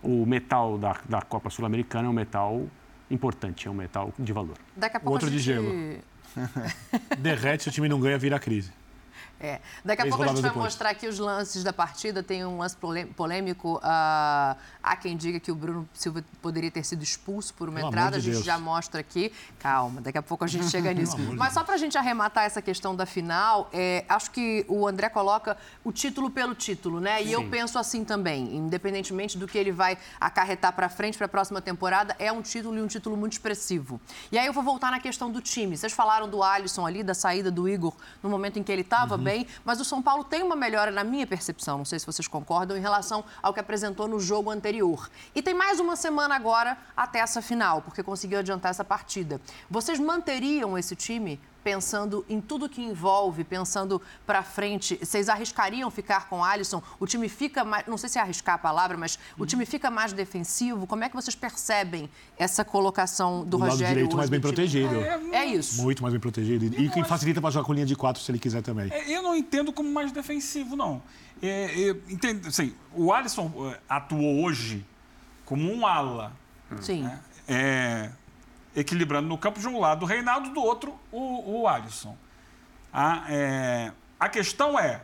[0.02, 2.66] O metal da, da Copa Sul-Americana é um metal
[3.10, 4.56] importante, é um metal de valor.
[4.76, 5.40] Daqui a pouco Outro a gente...
[5.40, 6.00] de gelo.
[7.18, 8.72] Derrete se o time não ganha, vira crise.
[9.38, 9.60] É.
[9.84, 10.64] Daqui a pouco a gente vai depois.
[10.64, 12.22] mostrar aqui os lances da partida.
[12.22, 12.76] Tem um lance
[13.14, 13.76] polêmico.
[13.76, 17.88] Uh, há quem diga que o Bruno Silva poderia ter sido expulso por uma Pelo
[17.88, 18.16] entrada.
[18.16, 18.44] a gente Deus.
[18.44, 19.30] já mostra aqui.
[19.58, 21.18] Calma, daqui a pouco a gente chega nisso.
[21.36, 25.08] Mas só para a gente arrematar essa questão da final, é, acho que o André
[25.10, 27.22] coloca o título pelo título, né?
[27.22, 27.32] E Sim.
[27.32, 31.60] eu penso assim também, independentemente do que ele vai acarretar para frente para a próxima
[31.60, 34.00] temporada, é um título e um título muito expressivo.
[34.32, 35.76] E aí eu vou voltar na questão do time.
[35.76, 39.16] Vocês falaram do Alisson ali, da saída do Igor no momento em que ele estava.
[39.16, 42.06] Uhum bem, mas o São Paulo tem uma melhora, na minha percepção, não sei se
[42.06, 45.10] vocês concordam, em relação ao que apresentou no jogo anterior.
[45.34, 49.40] E tem mais uma semana agora até essa final, porque conseguiu adiantar essa partida.
[49.68, 56.28] Vocês manteriam esse time pensando em tudo que envolve, pensando para frente, vocês arriscariam ficar
[56.28, 56.80] com o Alisson?
[57.00, 59.90] O time fica mais, não sei se é arriscar a palavra, mas o time fica
[59.90, 60.86] mais defensivo?
[60.86, 64.94] Como é que vocês percebem essa colocação do, do Rogério lado direito mais bem protegido.
[64.94, 65.82] É, é, isso.
[65.82, 66.66] Muito mais bem protegido.
[66.66, 68.88] E quem facilita para jogar com linha de quatro se ele quiser também.
[68.92, 71.02] É, eu não entendo como mais defensivo, não.
[71.42, 74.86] É, é, entendo, assim, o Alisson é, atuou hoje
[75.44, 76.30] como um ala.
[76.80, 77.02] Sim.
[77.02, 77.20] Né?
[77.48, 78.10] É,
[78.76, 82.16] equilibrando no campo de um lado o Reinaldo, do outro o, o Alisson.
[82.92, 85.00] A, é, a questão é,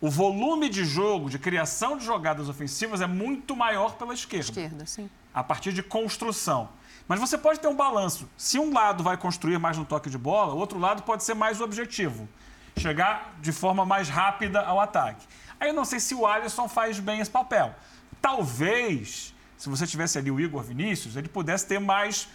[0.00, 4.50] o volume de jogo, de criação de jogadas ofensivas é muito maior pela esquerda.
[4.50, 5.10] Esquerda, sim.
[5.34, 6.68] A partir de construção.
[7.08, 8.28] Mas você pode ter um balanço.
[8.36, 11.34] Se um lado vai construir mais no toque de bola, o outro lado pode ser
[11.34, 12.28] mais objetivo.
[12.76, 15.26] Chegar de forma mais rápida ao ataque.
[15.58, 17.74] Aí eu não sei se o Alisson faz bem esse papel.
[18.22, 22.28] Talvez, se você tivesse ali o Igor Vinícius, ele pudesse ter mais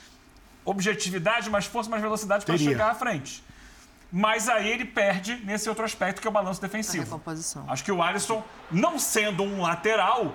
[0.65, 3.43] objetividade, mais força, mais velocidade para chegar à frente.
[4.12, 7.04] Mas aí ele perde nesse outro aspento que é o balanço defensivo.
[7.67, 10.34] Acho que o Alisson, não sendo um lateral,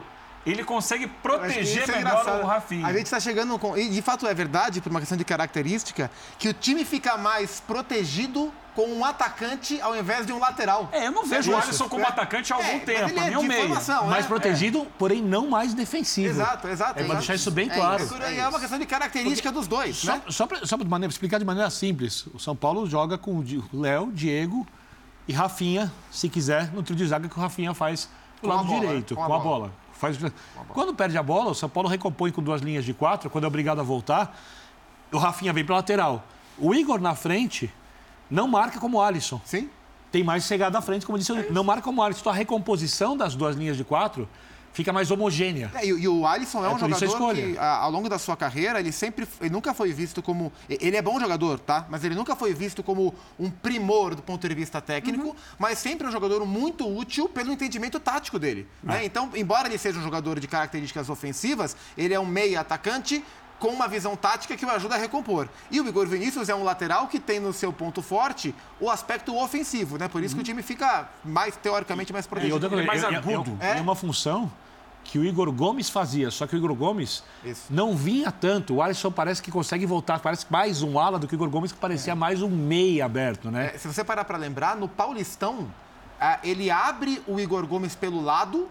[0.50, 2.42] ele consegue proteger é melhor engraçado.
[2.42, 2.86] o Rafinha.
[2.86, 3.76] A gente está chegando com.
[3.76, 7.60] E de fato é verdade, por uma questão de característica, que o time fica mais
[7.60, 10.88] protegido com um atacante ao invés de um lateral.
[10.92, 11.66] É, eu não vejo o Isso.
[11.66, 12.08] Alisson como É.
[12.08, 13.08] atacante há algum É, mas tempo.
[13.10, 14.28] ele A é é formação, mais é.
[14.28, 16.28] protegido, porém não mais defensivo.
[16.28, 16.90] Exato, exato.
[16.92, 17.18] É para exato.
[17.18, 18.04] deixar isso bem É claro.
[18.04, 18.14] isso.
[18.22, 20.22] É, é uma questão de característica dos dois, Só, né?
[20.28, 24.64] só para explicar de maneira simples, o São Paulo joga com o o Léo, Diego
[25.26, 28.08] e Rafinha, se quiser, no trio de zaga que o Rafinha faz
[28.40, 29.58] do Com a lado bola, direito, com a com a bola.
[29.58, 29.72] bola.
[29.98, 30.18] Faz...
[30.68, 33.46] Quando perde a bola, o São Paulo recompõe com duas linhas de quatro, quando é
[33.46, 34.38] obrigado a voltar,
[35.12, 36.24] o Rafinha vem para lateral.
[36.56, 37.72] O Igor na frente
[38.30, 39.40] não marca como o Alisson.
[39.44, 39.68] Sim.
[40.10, 42.20] Tem mais chegada à frente, como disse, É não marca como o Alisson.
[42.20, 44.28] Então a recomposição das duas linhas de quatro
[44.72, 45.70] fica mais homogênea.
[45.74, 48.36] É, e, e o Alisson é, É um jogador que, a- ao longo da sua
[48.36, 50.52] carreira, ele sempre ele nunca foi visto como.
[50.68, 51.86] Ele é bom jogador, tá?
[51.90, 56.06] Mas ele nunca foi visto como um primor do ponto de vista técnico, mas sempre
[56.06, 58.66] um jogador muito útil pelo entendimento tático dele.
[58.82, 59.04] né?
[59.04, 63.24] Então, embora ele seja um jogador de características ofensivas, ele é um meia atacante
[63.58, 65.48] com uma visão tática que o ajuda a recompor.
[65.70, 69.36] E o Igor Vinícius é um lateral que tem no seu ponto forte o aspecto
[69.36, 70.06] ofensivo, né?
[70.08, 72.54] Por isso que o time fica mais, teoricamente, mais E protegido.
[72.54, 73.56] outra coisa, é mais é- é- agudo.
[73.60, 73.80] É, É.
[73.80, 74.50] uma função
[75.04, 77.62] que o Igor Gomes fazia, só que o Igor Gomes Isso.
[77.70, 78.74] não vinha tanto.
[78.74, 81.72] O Alisson parece que consegue voltar, parece mais um ala do que o Igor Gomes,
[81.72, 83.72] que parecia mais um meia aberto, né?
[83.74, 85.66] É, se você parar para lembrar, no Paulistão,
[86.20, 88.68] ah, ele abre o Igor Gomes pelo lado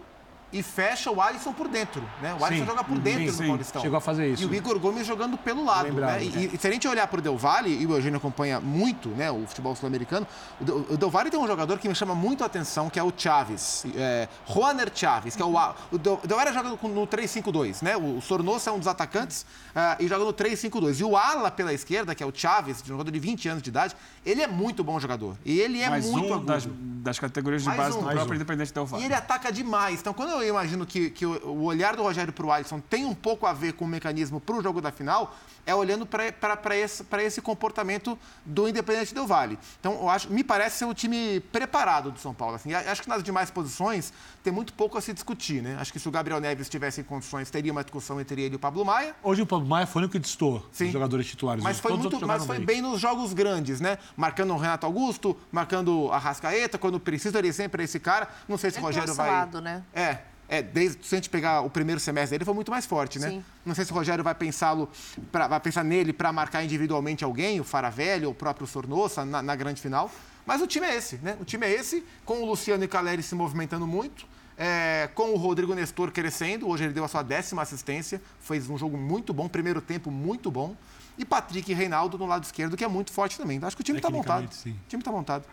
[0.52, 2.02] e fecha o Alisson por dentro.
[2.22, 2.34] Né?
[2.38, 2.70] O Alisson Sim.
[2.70, 3.46] joga por dentro Sim, sim.
[3.48, 3.82] Paulistão.
[3.82, 4.42] Chegou a fazer isso.
[4.42, 5.84] E o Igor Gomes jogando pelo lado.
[5.84, 6.24] Lembrado, né?
[6.24, 9.08] E, e se a gente olhar para o Del Valle, e o Eugênio acompanha muito
[9.10, 10.26] né, o futebol sul-americano,
[10.60, 13.12] o Del- Valle tem um jogador que me chama muito a atenção, que é o
[13.16, 13.84] Chaves.
[13.94, 15.54] É, Juaner Chaves, que é o...
[15.92, 17.96] O Del, Valle joga no 3-5-2, né?
[17.96, 21.00] O, Sornosa é um dos atacantes ah, e joga no 3-5-2.
[21.00, 23.70] E o ala pela esquerda, que é o Chaves, um jogador de 20 anos de
[23.70, 25.36] idade, ele é muito bom jogador.
[25.44, 26.46] E ele é mais muito um agudo.
[26.46, 28.00] das, das categorias de Mais base um.
[28.00, 28.34] do próprio um.
[28.36, 29.04] Independente Del E Valle.
[29.04, 30.00] ele ataca demais.
[30.00, 33.14] Então, quando eu imagino que, que o olhar do Rogério para o Alisson tem um
[33.14, 35.36] pouco a ver com o mecanismo para o jogo da final,
[35.68, 39.58] é olhando para esse, pra esse comportamento do Independente Del Vale.
[39.78, 42.54] Então, eu acho, me parece ser o time preparado do São Paulo.
[42.54, 42.72] Assim.
[42.72, 44.10] Acho que nas demais posições
[44.42, 45.62] tem muito pouco a se discutir.
[45.62, 45.76] Né?
[45.78, 48.56] Acho que se o Gabriel Neves estivesse em condições, teria uma discussão entre ele e
[48.56, 49.14] o Pablo Maia.
[49.22, 50.86] Hoje o Pablo Maia foi o único que distou Sim.
[50.86, 51.62] os jogadores titulares.
[51.62, 53.98] Mas foi, muito, mas foi bem nos jogos grandes, né?
[54.16, 58.26] Marcando o Renato Augusto, marcando a Rascaeta, quando precisa, ele sempre é esse cara.
[58.48, 59.26] Não sei se o Ele Rogério tem vai.
[59.26, 59.84] oscilado, né?
[59.92, 60.18] É.
[60.48, 63.28] É, desde se a gente pegar o primeiro semestre dele, foi muito mais forte, né?
[63.28, 63.44] Sim.
[63.66, 64.88] Não sei se o Rogério vai pensá-lo,
[65.30, 69.54] vai pensar nele para marcar individualmente alguém, o Faravelli ou o próprio Sornosa na, na
[69.54, 70.10] grande final.
[70.46, 71.36] Mas o time é esse, né?
[71.38, 75.36] O time é esse, com o Luciano e Caleri se movimentando muito, é, com o
[75.36, 76.66] Rodrigo Nestor crescendo.
[76.66, 80.50] Hoje ele deu a sua décima assistência, fez um jogo muito bom, primeiro tempo muito
[80.50, 80.74] bom.
[81.18, 83.60] E Patrick e Reinaldo no lado esquerdo, que é muito forte também.
[83.62, 84.50] Acho que o time está montado.
[84.52, 84.70] Sim.
[84.70, 85.44] O time está montado.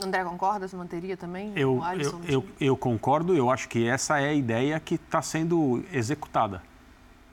[0.00, 0.68] André, concorda?
[0.68, 4.34] Você manteria também Eu, Alisson eu, eu, eu concordo, eu acho que essa é a
[4.34, 6.62] ideia que está sendo executada.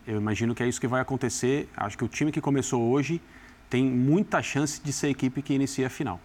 [0.08, 1.70] Eu imagino que é isso que vai acontecer.
[1.76, 3.22] Acho que o time que começou hoje
[3.70, 6.20] tem muita chance de ser a equipe que inicia a final.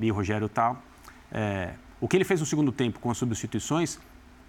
[0.00, 0.76] E o Rogério está.
[2.00, 3.98] o que ele fez no segundo tempo com as substituições,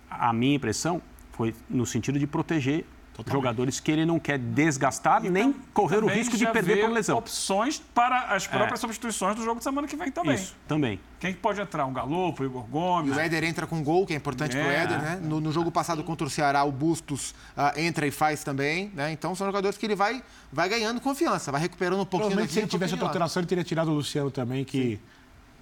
[0.10, 2.86] a minha impressão foi no sentido de proteger
[3.28, 7.18] jogadores que ele não quer desgastar nem correr o risco de perder por lesão.
[7.18, 10.36] opções para as próprias substituições do jogo de semana que vem também.
[10.36, 11.00] Isso, também.
[11.20, 11.86] Quem que pode entrar?
[11.86, 13.16] Um Galopo, Igor E Gomes.
[13.16, 14.84] o Éder entra com gol, que é importante pro É.
[14.84, 15.20] Éder, né?
[15.22, 19.12] No, no jogo passado contra o Ceará, o Bustos ah, entra e faz também, né?
[19.12, 22.60] Então são jogadores que ele vai, vai ganhando confiança, vai recuperando um pouquinho daqui, se
[22.60, 25.00] ele um tivesse outra alteração, ele teria tirado o Luciano também, que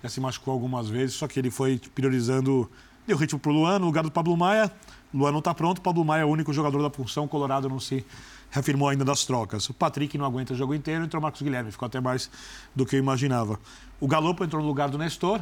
[0.03, 2.69] já se machucou algumas vezes, só que ele foi priorizando.
[3.07, 4.69] Deu ritmo pro Luan, no lugar do Pablo Maia.
[5.13, 7.79] Luan não está pronto, Pablo Maia é o único jogador da função, o Colorado não
[7.79, 8.05] se
[8.51, 9.69] reafirmou ainda das trocas.
[9.69, 12.29] O Patrick não aguenta o jogo inteiro, entrou o Marcos Guilherme, ficou até mais
[12.75, 13.57] do que eu imaginava.
[14.01, 15.39] O Galopo entrou no lugar do Nestor,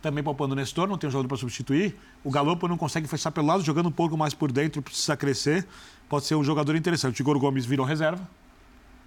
[0.00, 1.98] também poupando o Nestor, não tem um jogador para substituir.
[2.22, 5.66] O Galopo não consegue fechar pelo lado, jogando um pouco mais por dentro, precisa crescer.
[6.08, 7.20] Pode ser um jogador interessante.
[7.20, 8.28] O Igor Gomes virou reserva,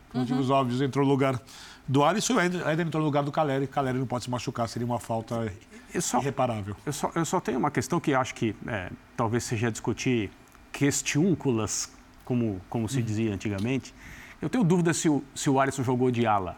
[0.10, 1.42] por motivos óbvios, entrou no lugar
[1.88, 3.68] do Alisson e o Éder Éder entrou no lugar do Caleri.
[3.68, 5.52] Caleri não pode se machucar, seria uma falta
[5.94, 6.76] Eu só, irreparável.
[6.86, 10.32] Eu só, eu só tenho uma questão que acho que é, talvez seja discutir
[10.72, 11.92] questiúnculas,
[12.24, 13.94] como, como se dizia antigamente.
[14.42, 16.58] Eu tenho dúvida se o, se o Alisson jogou de ala.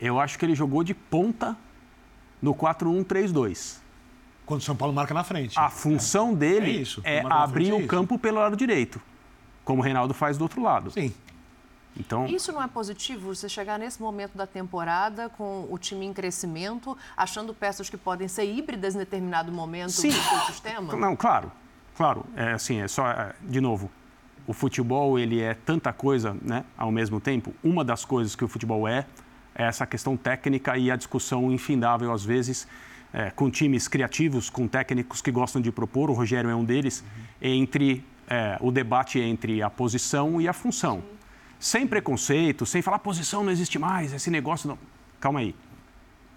[0.00, 1.56] Eu acho que ele jogou de ponta
[2.40, 3.78] no 4-1-3-2.
[4.44, 5.58] Quando o São Paulo marca na frente.
[5.58, 9.00] A função dele É isso, é, abrir é o campo pelo lado direito,
[9.64, 10.90] como o Reinaldo faz do outro lado.
[10.90, 11.12] Sim.
[11.98, 13.34] Então, Isso não é positivo?
[13.34, 18.28] Você chegar nesse momento da temporada com o time em crescimento, achando peças que podem
[18.28, 20.08] ser híbridas em determinado momento Sim.
[20.08, 20.96] do seu sistema?
[20.96, 21.52] Não, claro,
[21.96, 22.24] claro.
[22.34, 23.90] É assim, é só, é, de novo,
[24.46, 26.64] o futebol ele é tanta coisa, né?
[26.76, 29.06] Ao mesmo tempo, uma das coisas que o futebol é
[29.54, 32.66] é essa questão técnica e a discussão infindável às vezes
[33.12, 36.10] é, com times criativos, com técnicos que gostam de propor.
[36.10, 37.04] O Rogério é um deles
[37.40, 41.02] entre é, o debate entre a posição e a função.
[41.62, 44.76] Sem preconceito, sem falar posição não existe mais, esse negócio não.
[45.20, 45.54] Calma aí.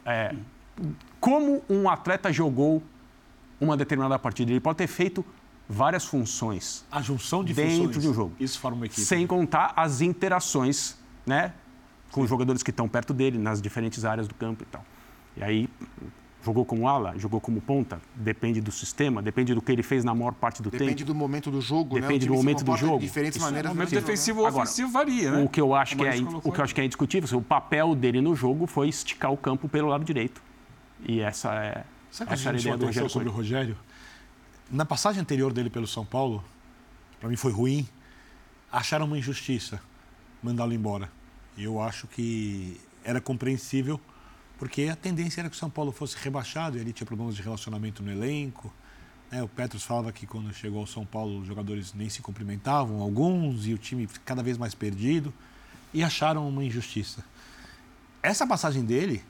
[0.06, 0.36] É,
[1.20, 2.84] como um atleta jogou
[3.60, 4.52] uma determinada partida?
[4.52, 5.26] Ele pode ter feito
[5.68, 6.86] várias funções.
[6.92, 8.04] A junção de dentro funções.
[8.04, 8.36] de um jogo.
[8.40, 9.02] Isso forma uma equipe.
[9.02, 11.54] Sem contar as interações, né?
[12.12, 14.86] Com os jogadores que estão perto dele, nas diferentes áreas do campo e tal.
[15.38, 15.68] E aí,
[16.46, 20.14] jogou como ala, jogou como ponta, depende do sistema, depende do que ele fez na
[20.14, 21.08] maior parte do Depende tempo.
[21.08, 22.02] do momento do jogo, né?
[22.02, 23.02] Depende time do momento do comporta de jogo.
[23.02, 23.72] diferentes Isso é maneiras.
[23.72, 24.08] O momento jogo, né?
[24.08, 25.44] defensivo ou ofensivo varia, né?
[25.44, 27.26] O que eu acho que é, in- colocou o que eu acho que é indiscutível,
[27.26, 30.42] assim, o papel dele no jogo foi esticar o campo pelo lado direito.
[31.04, 33.28] E essa é, Sabe o que essa era a a gente ideia do Rogério sobre
[33.28, 33.32] o.
[33.32, 33.78] Rogério?
[34.70, 36.44] Na passagem anterior dele pelo São Paulo,
[37.20, 37.88] para mim foi ruim,
[38.72, 39.80] acharam uma injustiça
[40.44, 41.10] mandá-lo embora.
[41.58, 44.00] E eu acho que era compreensível,
[44.58, 47.42] porque a tendência era que o São Paulo fosse rebaixado e ele tinha problemas de
[47.42, 48.74] relacionamento no elenco.
[49.32, 49.44] né?
[49.44, 53.68] o Petros falava que quando chegou ao São Paulo os jogadores nem se cumprimentavam, alguns,
[53.68, 55.34] e o time cada vez mais perdido,
[55.94, 57.24] e acharam uma injustiça.
[58.22, 59.24] Essa passagem dele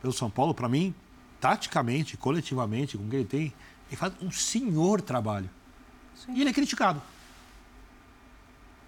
[0.00, 0.94] pelo São Paulo, para mim,
[1.40, 3.52] taticamente, coletivamente, com o que ele tem,
[3.88, 5.50] ele faz um senhor trabalho.
[6.28, 7.02] E ele é criticado.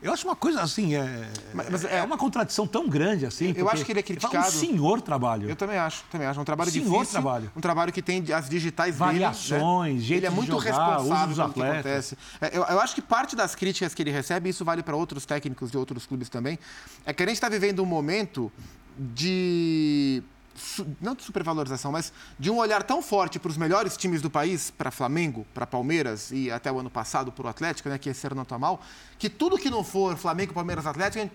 [0.00, 3.52] Eu acho uma coisa assim, é, Mas- é, é- uma contradição tão grande assim.
[3.56, 4.46] Eu acho que ele é criticado.
[4.46, 5.48] um senhor trabalho.
[5.50, 6.38] Eu também acho, também acho.
[6.38, 7.12] É um trabalho Senhor difícil.
[7.12, 7.50] trabalho.
[7.56, 9.98] Um trabalho que tem as digitais Variações, dele.
[9.98, 10.06] Né?
[10.06, 12.16] jeito Ele é muito jogar, responsável pelo que acontece.
[12.40, 15.26] É, Eu, eu acho que parte das críticas que ele recebe, isso vale para outros
[15.26, 16.58] técnicos de outros clubes também,
[17.04, 18.52] é que a gente está vivendo um momento
[18.96, 20.22] de.
[21.00, 24.70] Não de supervalorização, mas de um olhar tão forte para os melhores times do país,
[24.70, 28.26] para Flamengo, para Palmeiras e até o ano passado para o Atlético, né, que esse
[28.26, 28.80] ano não está mal,
[29.18, 31.30] que tudo que não for Flamengo, Palmeiras, Atlético,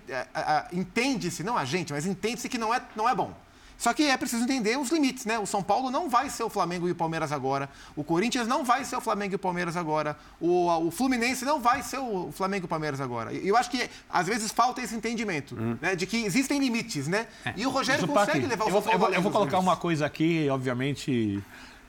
[0.72, 3.34] entende-se, não a gente, mas entende-se que não é, não é bom.
[3.78, 5.38] Só que é preciso entender os limites, né?
[5.40, 7.70] O São Paulo não vai ser o Flamengo e o Palmeiras agora.
[7.96, 10.18] O Corinthians não vai ser o Flamengo e o Palmeiras agora.
[10.40, 13.34] O, o Fluminense não vai ser o Flamengo e o Palmeiras agora.
[13.34, 15.96] E eu acho que às vezes falta esse entendimento, né?
[15.96, 17.28] De que existem limites, né?
[17.56, 19.76] E o Rogério Zupac, consegue levar o São Paulo eu vou, eu vou colocar uma
[19.76, 21.44] coisa aqui, obviamente.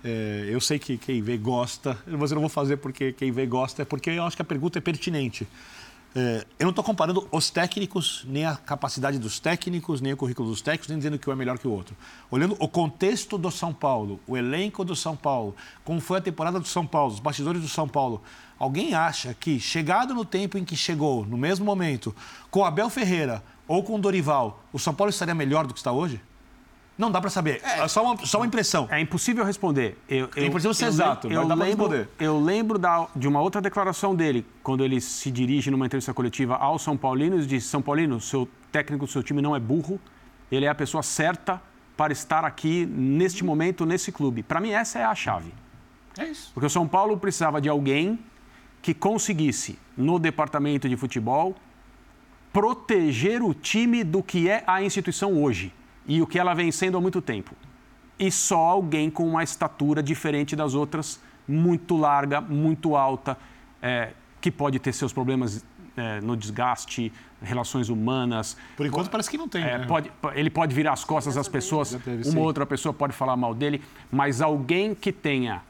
[0.05, 3.47] é, eu sei que quem vê gosta, mas eu não vou fazer porque quem vê
[3.47, 5.49] gosta, é porque eu acho que a pergunta é pertinente.
[6.17, 10.49] É, eu não estou comparando os técnicos, nem a capacidade dos técnicos, nem o currículo
[10.49, 11.97] dos técnicos, nem dizendo que um é melhor que o outro.
[12.31, 16.61] Olhando o contexto do São Paulo, o elenco do São Paulo, como foi a temporada
[16.61, 18.23] do São Paulo, os bastidores do São Paulo,
[18.57, 22.15] alguém acha que, chegado no tempo em que chegou, no mesmo momento,
[22.49, 26.21] com Abel Ferreira ou com Dorival, o São Paulo estaria melhor do que está hoje?
[26.97, 27.61] Não dá para saber.
[27.65, 28.87] É só uma, só uma impressão.
[28.91, 29.99] É impossível responder.
[30.09, 32.09] Eu, É impossível ser eu exato, lem- mas eu dá pra lembro, responder.
[32.25, 36.55] Eu lembro da- de uma outra declaração dele, quando ele se dirige numa entrevista coletiva
[36.57, 39.99] aos São Paulinos, diz, São Paulino, seu técnico do seu time não é burro,
[40.53, 41.61] ele é a pessoa certa
[41.97, 44.43] para estar aqui, neste momento, nesse clube.
[44.45, 45.53] Para mim, essa é a chave.
[46.17, 46.53] É isso.
[46.55, 48.21] Porque o São Paulo precisava de alguém
[48.81, 51.57] que conseguisse, no departamento de futebol,
[52.53, 55.73] proteger o time do que é a instituição hoje
[56.07, 57.55] e o que ela vem sendo há muito tempo.
[58.19, 63.37] E só alguém com uma estatura diferente das outras, muito larga, muito alta,
[63.83, 65.65] é, que pode ter seus problemas
[65.97, 67.13] é, no desgaste,
[67.43, 68.57] relações humanas.
[68.77, 69.63] Por enquanto parece que não tem.
[69.63, 69.87] É, né?
[69.87, 72.39] pode- ele pode virar as costas às pessoas, teve, uma sim.
[72.39, 75.63] outra pessoa pode falar mal dele, mas alguém que tenha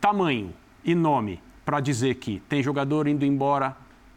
[0.00, 0.52] tamanho
[0.84, 3.76] e nome para dizer que tem jogador indo embora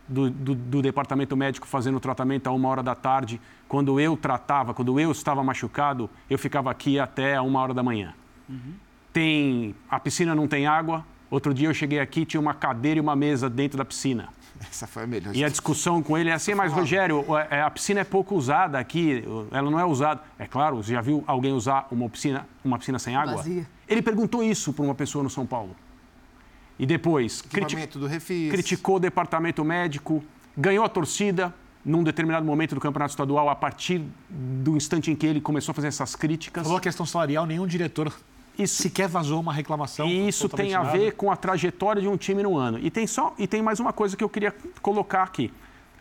[0.09, 4.73] do, do- do departamento médico fazendo tratamento a uma hora da tarde, quando eu tratava,
[4.73, 8.13] quando eu estava machucado, eu ficava aqui até a uma hora da manhã.
[9.13, 11.05] Tem a piscina não tem água.
[11.31, 14.29] Outro dia eu cheguei aqui tinha uma cadeira e uma mesa dentro da piscina.
[14.59, 15.33] Essa foi a melhor.
[15.35, 18.77] E a discussão com ele é assim, mas Rogério, é, a piscina é pouco usada
[18.77, 20.21] aqui, ela não é usada.
[20.37, 23.37] É claro, você já viu alguém usar uma piscina, uma piscina sem água?
[23.37, 23.65] Vazia.
[23.87, 25.75] Ele perguntou isso para uma pessoa no São Paulo.
[26.79, 28.49] E depois criti- Equipamento do Refis.
[28.51, 30.23] criticou o departamento médico,
[30.57, 35.25] ganhou a torcida num determinado momento do campeonato estadual, a partir do instante em que
[35.25, 36.63] ele começou a fazer essas críticas.
[36.63, 38.13] Falou a questão salarial, nenhum diretor
[38.57, 40.07] Isso, sequer vazou uma reclamação.
[40.07, 41.15] e isso tem a totalmente ver nada.
[41.17, 42.79] com a trajetória de um time no ano.
[42.79, 45.51] E tem, só, e tem mais uma coisa que eu queria colocar aqui,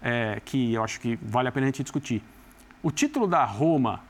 [0.02, 2.22] é, que eu acho que vale a pena a gente discutir.
[2.82, 4.00] O título da Roma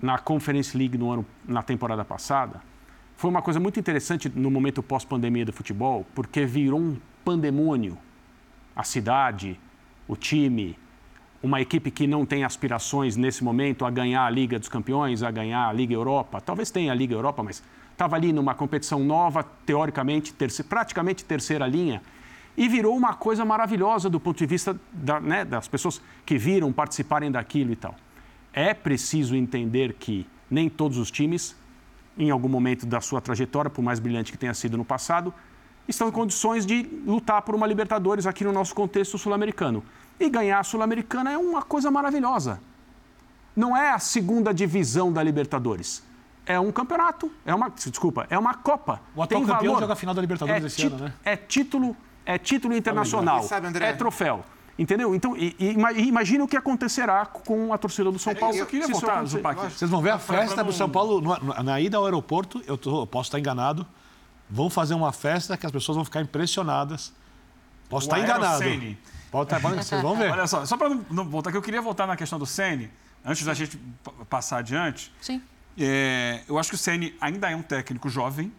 [0.00, 2.60] na Conference League no ano, na temporada passada
[3.16, 7.96] foi uma coisa muito interessante no momento pós-pandemia do futebol, porque virou um pandemônio.
[8.74, 9.58] A cidade,
[10.08, 10.76] o time,
[11.42, 15.30] uma equipe que não tem aspirações nesse momento a ganhar a Liga dos Campeões, a
[15.30, 16.40] ganhar a Liga Europa.
[16.40, 20.34] Talvez tenha a Liga Europa, mas estava ali numa competição nova, teoricamente,
[20.68, 22.02] praticamente terceira linha,
[22.56, 26.72] e virou uma coisa maravilhosa do ponto de vista da- né, das pessoas que viram
[26.72, 27.94] participarem daquilo e tal.
[28.52, 31.56] É preciso entender que nem todos os times,
[32.16, 35.32] em algum momento da sua trajetória, por mais brilhante que tenha sido no passado,
[35.88, 39.82] estão em condições de lutar por uma Libertadores aqui no nosso contexto sul-americano.
[40.18, 42.60] E ganhar a Sul-Americana é uma coisa maravilhosa.
[43.56, 46.02] Não é a segunda divisão da Libertadores.
[46.46, 49.00] É um campeonato, é uma, desculpa, é uma Copa.
[49.14, 49.80] O atual Tem campeão valor.
[49.80, 51.12] joga a final da Libertadores é esse ano, né?
[51.24, 53.86] É título, é título internacional, E sabe, André?
[53.88, 54.44] é troféu.
[54.78, 55.14] Entendeu?
[55.14, 58.56] Então, e, e ima- imagina o que acontecerá com a torcida do São Paulo.
[58.56, 59.24] eu queria se isso voltar.
[59.24, 59.60] Zupac.
[59.70, 62.60] Vocês vão ver a festa do São Paulo no- no- na ida ao aeroporto.
[62.66, 63.86] Eu, tô- eu posso estar enganado.
[64.50, 67.12] Vão fazer uma festa que as pessoas vão ficar impressionadas.
[67.88, 68.62] Posso O estar enganado.
[68.62, 68.98] Aerocene.
[69.30, 70.30] Pode estar, vocês vão ver.
[70.32, 72.90] Olha só, só para não, voltar, que eu queria voltar na questão do Ceni,
[73.24, 73.76] antes da gente
[74.28, 75.12] passar adiante.
[75.20, 75.40] Sim.
[75.78, 78.52] É, eu acho que o Ceni ainda é um técnico jovem,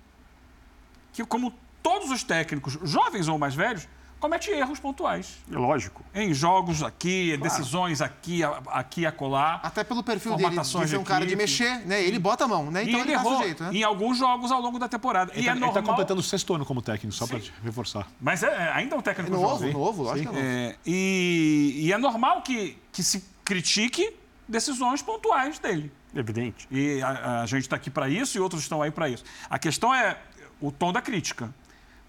[1.14, 3.88] que, como todos os técnicos, jovens ou mais velhos,
[4.26, 5.38] comete erros pontuais.
[5.52, 6.04] É Lógico.
[6.14, 9.60] Em jogos aqui, decisões aqui, aqui e acolá.
[9.64, 12.04] Até pelo perfil dele, de ser um cara de mexer, né?
[12.04, 12.84] Ele bota a mão, né?
[12.84, 13.70] E Então ele ele, tá errou sujeito, né?
[13.74, 15.32] em alguns jogos ao longo da temporada.
[15.34, 15.80] Ele e tá- é ele normal.
[15.80, 18.08] está completando o sexto ano como técnico, só para reforçar.
[18.20, 19.74] Mas é, é ainda um técnico Novo, jovem.
[19.74, 20.54] novo, lógico que é novo.
[20.72, 24.12] É, e, e é normal que, que se critique
[24.48, 25.92] decisões pontuais dele.
[26.16, 26.68] Evidente.
[26.72, 29.24] E a, a gente está aqui para isso e outros estão aí para isso.
[29.50, 30.18] A questão é
[30.62, 31.54] o tom da crítica.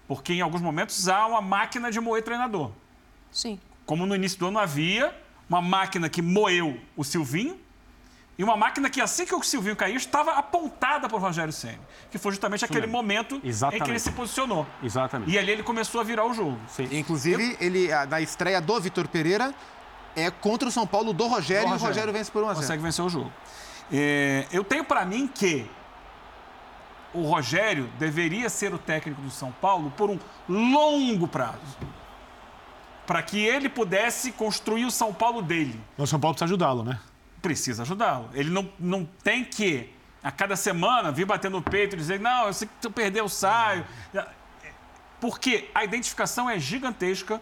[0.07, 2.71] Porque em alguns momentos há uma máquina de moer treinador.
[3.31, 3.59] Sim.
[3.85, 5.13] Como no início do ano havia
[5.49, 7.59] uma máquina que moeu o Silvinho
[8.37, 11.79] e uma máquina que, assim que o Silvinho caiu, estava apontada para o Rogério Senna.
[12.11, 13.89] Que foi justamente aquele momento em que Exatamente.
[13.89, 14.65] ele se posicionou.
[14.83, 15.31] Exatamente.
[15.31, 16.57] E ali ele começou a virar o jogo.
[16.67, 16.87] Sim.
[16.91, 19.53] Inclusive, ele, a- na estreia do Vitor Pereira,
[20.15, 22.53] é contra o São Paulo do Rogério, Do e o Rogério vence por 1 a
[22.53, 23.31] 0 consegue vencer o jogo.
[23.91, 25.65] É, eu tenho para mim que
[27.13, 31.77] o Rogério deveria ser o técnico do São Paulo por um longo prazo.
[33.05, 35.79] Para que ele pudesse construir o São Paulo dele.
[35.97, 36.99] Mas o São Paulo precisa ajudá-lo, né?
[37.41, 38.29] Precisa ajudá-lo.
[38.33, 42.51] Ele não, não tem que, a cada semana, vir bater no peito e dizer: não,
[42.51, 43.85] se tu perder, eu saio.
[45.21, 47.41] Porque a identificação é gigantesca.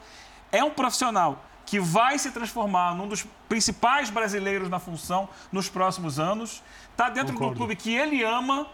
[0.51, 6.19] É um profissional que vai se transformar num dos principais brasileiros na função nos próximos
[6.19, 6.61] anos.
[6.91, 7.53] Está dentro Concordo.
[7.53, 8.67] do clube que ele ama,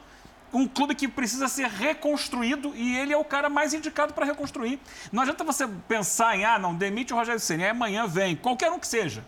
[0.53, 4.79] um clube que precisa ser reconstruído e ele é o cara mais indicado para reconstruir.
[5.11, 8.71] Não adianta você pensar em, ah, não, demite o Rogério Ceni, aí amanhã vem, qualquer
[8.71, 9.25] um que seja.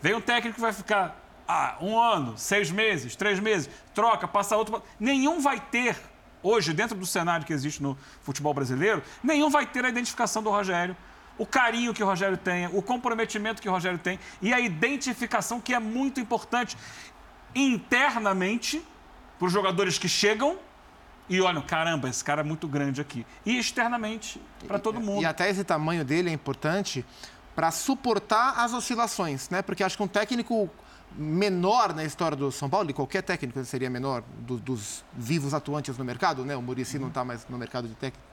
[0.00, 4.56] Vem um técnico que vai ficar ah, um ano, seis meses, três meses, troca, passa
[4.56, 4.82] outro.
[5.00, 5.96] Nenhum vai ter,
[6.42, 10.50] hoje, dentro do cenário que existe no futebol brasileiro, nenhum vai ter a identificação do
[10.50, 10.94] Rogério,
[11.38, 15.60] o carinho que o Rogério tem, o comprometimento que o Rogério tem e a identificação
[15.60, 16.76] que é muito importante
[17.54, 18.84] internamente
[19.38, 20.58] para os jogadores que chegam
[21.28, 23.26] e olham, caramba, esse cara é muito grande aqui.
[23.44, 25.22] E externamente para todo mundo.
[25.22, 27.04] E até esse tamanho dele é importante
[27.54, 29.62] para suportar as oscilações, né?
[29.62, 30.70] Porque acho que um técnico
[31.16, 35.96] menor na história do São Paulo, e qualquer técnico seria menor do- dos vivos atuantes
[35.98, 36.54] no mercado, né?
[36.56, 38.27] O Murici não está mais no mercado de técnico.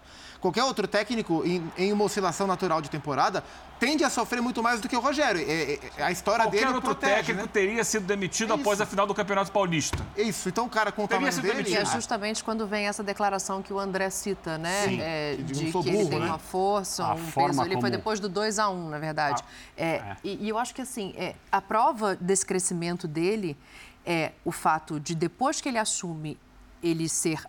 [0.45, 3.43] Qualquer outro técnico, em, em uma oscilação natural de temporada,
[3.79, 5.41] tende a sofrer muito mais do que o Rogério.
[5.41, 7.49] É- é- a história Qualquer dele outro protege, técnico né?
[7.51, 9.97] teria sido demitido É após a final do Campeonato Paulista.
[10.15, 11.67] É Isso, então o cara com o Teria tamanho sido dele...
[11.67, 11.93] E é demitido.
[11.95, 14.83] justamente quando vem essa declaração que o André cita, né?
[14.87, 16.25] Sim, É, que de de um que sou ele burro, tem né?
[16.27, 17.61] uma força, A um forma peso.
[17.63, 19.43] Ele foi como- depois do 2 a 1 na verdade.
[19.75, 23.57] É, E, e eu acho que assim, é, a prova desse crescimento dele
[24.05, 26.37] é o fato de depois que ele assume,
[26.83, 27.43] ele ser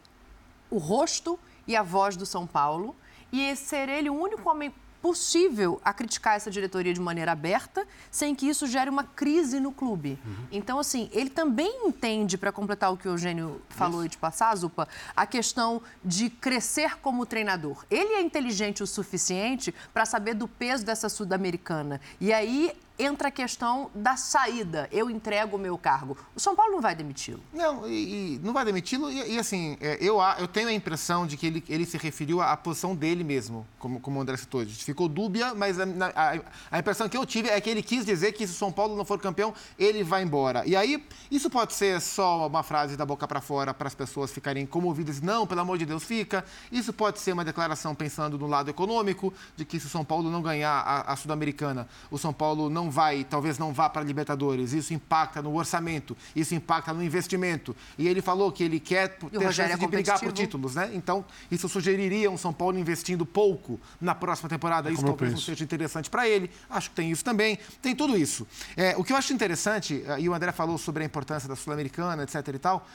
[0.71, 2.95] o rosto e a voz do São Paulo
[3.33, 4.73] e ser ele o único homem
[5.07, 9.71] possível a criticar essa diretoria de maneira aberta, sem que isso gere uma crise no
[9.71, 10.19] clube.
[10.51, 14.57] Então, assim, ele também entende, para completar o que o Eugênio falou e de passar,
[14.57, 17.85] Zupa, a questão de crescer como treinador.
[17.89, 22.01] Ele é inteligente o suficiente para saber do peso dessa sul-americana.
[22.21, 24.89] E aí entra a questão da saída.
[24.91, 26.17] Eu entrego o meu cargo.
[26.35, 27.41] O São Paulo não vai demiti-lo.
[27.53, 29.11] Não, e, e não vai demiti-lo.
[29.11, 32.41] E, e, assim, é, eu, eu tenho a impressão de que ele, ele se referiu
[32.41, 34.65] à, posição dele mesmo, como, como o André citou.
[34.67, 38.33] Ficou dúbia, mas a, a- a impressão que eu tive é que ele quis dizer
[38.33, 40.63] que se o São Paulo não for campeão, ele vai embora.
[40.67, 44.31] E aí, isso pode ser só uma frase da boca para fora para as pessoas
[44.33, 45.21] ficarem comovidas.
[45.21, 46.45] Não, pelo amor de Deus, fica.
[46.73, 50.31] Isso pode ser uma declaração pensando no lado econômico, de que se o São Paulo
[50.31, 54.05] não ganhar a, a Sul-Americana, o São Paulo não vai, talvez não vá para a
[54.05, 54.73] Libertadores.
[54.73, 57.75] Isso impacta no orçamento, isso impacta no investimento.
[57.99, 60.91] E ele falou que ele quer ter chance é de brigar por títulos, né?
[60.95, 64.91] Então, isso sugeriria um São Paulo investindo pouco na próxima temporada.
[64.91, 66.51] Isso como eu talvez não seja interessante para ele.
[66.69, 67.59] Acho que tem isso também.
[67.81, 68.47] Tem tudo isso.
[68.77, 71.57] É, o que eu acho interessante, eh, e o André falou sobre a importância da
[71.57, 72.49] Sul-Americana, etc.
[72.55, 72.87] e tal.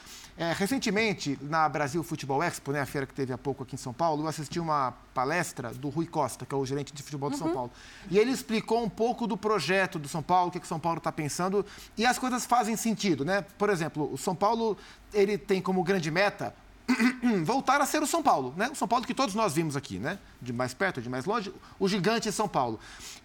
[0.42, 3.78] É, recentemente, na Brasil Futebol Expo, né, a feira que teve há pouco aqui em
[3.78, 7.30] São Paulo, eu assisti uma palestra do Rui Costa, que é o gerente de futebol
[7.30, 7.70] de São Paulo.
[8.10, 10.80] E ele explicou um pouco do projeto do São Paulo, o que, que o São
[10.80, 11.64] Paulo está pensando,
[11.96, 13.42] e as coisas fazem sentido, né?
[13.56, 14.76] Por exemplo, o São Paulo
[15.14, 16.52] ele tem como grande meta
[17.44, 18.70] voltar a ser o São Paulo, né?
[18.70, 20.18] O São Paulo que todos nós vimos aqui, né?
[20.40, 22.78] De mais perto, de mais longe, o gigante São Paulo.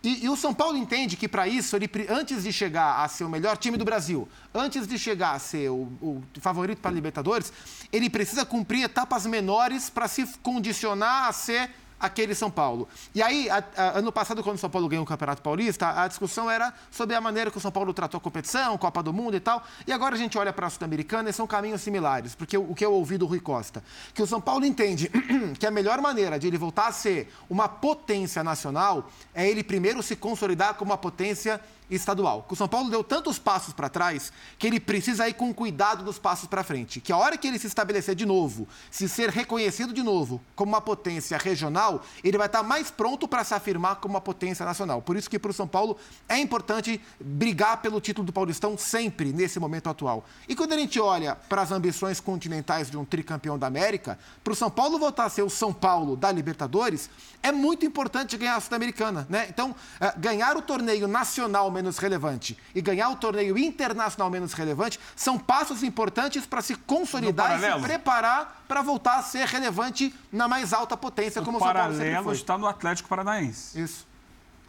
[0.03, 3.23] E, e o São Paulo entende que para isso, ele, antes de chegar a ser
[3.23, 6.93] o melhor time do Brasil, antes de chegar a ser o, o favorito para a
[6.93, 7.51] Libertadores,
[7.91, 12.87] ele precisa cumprir etapas menores para se condicionar a ser aquele São Paulo.
[13.13, 16.07] E aí, a, a, ano passado, quando o São Paulo ganhou o Campeonato Paulista, a
[16.07, 19.35] discussão era sobre a maneira que o São Paulo tratou a competição, Copa do Mundo
[19.35, 19.63] e tal.
[19.85, 22.75] E agora a gente olha para a Sul-Americana e são caminhos similares, porque o, o,
[22.75, 23.83] que eu ouvi do Rui Costa,
[24.13, 25.11] que o São Paulo entende
[25.59, 30.01] que a melhor maneira de ele voltar a ser uma potência nacional é ele primeiro
[30.03, 31.59] se consolidar como uma potência
[31.89, 32.45] estadual.
[32.49, 36.19] O São Paulo deu tantos passos para trás que ele precisa ir com cuidado dos
[36.19, 36.99] passos para frente.
[36.99, 40.71] Que a hora que ele se estabelecer de novo, se ser reconhecido de novo como
[40.71, 45.01] uma potência regional, ele vai estar mais pronto para se afirmar como uma potência nacional.
[45.01, 49.31] Por isso que para o São Paulo é importante brigar pelo título do Paulistão sempre
[49.31, 50.25] nesse momento atual.
[50.47, 54.53] E quando a gente olha para as ambições continentais de um tricampeão da América, para
[54.53, 57.09] o São Paulo voltar a ser o São Paulo da Libertadores,
[57.41, 59.25] é muito importante ganhar a Sul-Americana.
[59.29, 59.47] Né?
[59.49, 64.99] Então, eh, ganhar o torneio nacional menos relevante e ganhar o torneio internacional menos relevante
[65.15, 70.47] são passos importantes para se consolidar e se preparar para voltar a ser relevante na
[70.47, 72.33] mais alta potência, como o, São Paulo sempre foi.
[72.33, 73.79] está no Atlético Paranaense.
[73.79, 74.07] Isso.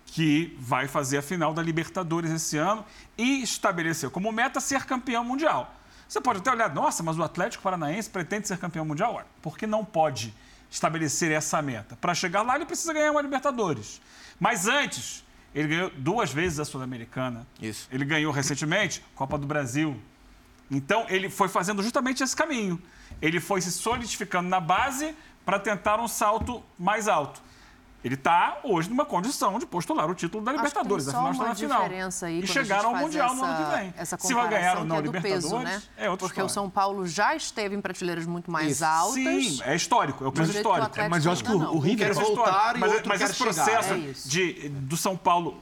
[0.06, 2.84] Que vai fazer a final da Libertadores esse ano
[3.16, 5.74] e estabeleceu como meta ser campeão mundial.
[6.08, 9.22] Você pode até olhar, nossa, mas o Atlético Paranaense pretende ser campeão mundial?
[9.42, 10.34] Por que não pode
[10.70, 11.96] estabelecer essa meta?
[11.96, 14.00] Para chegar lá, ele precisa ganhar uma Libertadores.
[14.40, 17.46] Mas antes, ele ganhou duas vezes a Sul-Americana.
[17.60, 17.88] Isso.
[17.90, 20.00] Ele ganhou recentemente Copa do Brasil.
[20.70, 22.80] Então, ele foi fazendo justamente esse caminho.
[23.22, 27.42] Ele foi se solidificando na base para tentar um salto mais alto.
[28.02, 31.54] Ele está hoje numa condição de postular o título da Libertadores, da final está na
[31.54, 32.30] final.
[32.30, 34.06] e chegaram ao Mundial essa, no ano que vem.
[34.18, 35.82] Se vai ganhar ou não a é Libertadores, peso, né?
[35.96, 36.46] é outra Porque história.
[36.46, 38.84] o São Paulo já esteve em prateleiras muito mais Isso.
[38.84, 39.14] altas.
[39.14, 41.00] Sim, é histórico, é o peso histórico.
[41.00, 42.06] É, mas eu acho que o, o River...
[42.06, 45.60] Quer voltar e mas, mas esse processo é de, do São Paulo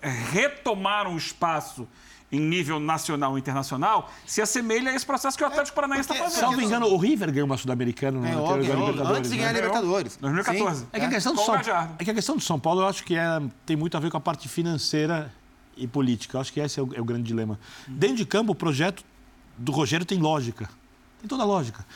[0.00, 1.88] retomar um espaço
[2.34, 6.14] em nível nacional e internacional se assemelha a esse processo que o Atlético Paranaense está
[6.14, 6.40] fazendo.
[6.40, 9.18] Salvo engano, o River ganhou uma Sul-Americana no é, óbvio, da Libertadores.
[9.18, 9.60] Antes de ganhar a né?
[9.60, 10.16] Libertadores.
[10.16, 10.86] 2014.
[10.92, 13.04] É que, a questão do São, é que a questão do São Paulo, eu acho
[13.04, 15.32] que é, tem muito a ver com a parte financeira
[15.76, 16.36] e política.
[16.36, 17.58] Eu acho que esse é o, é o grande dilema.
[17.86, 19.04] Dentro de campo, o projeto
[19.56, 20.68] do Rogério tem lógica.
[21.20, 21.86] Tem toda a lógica.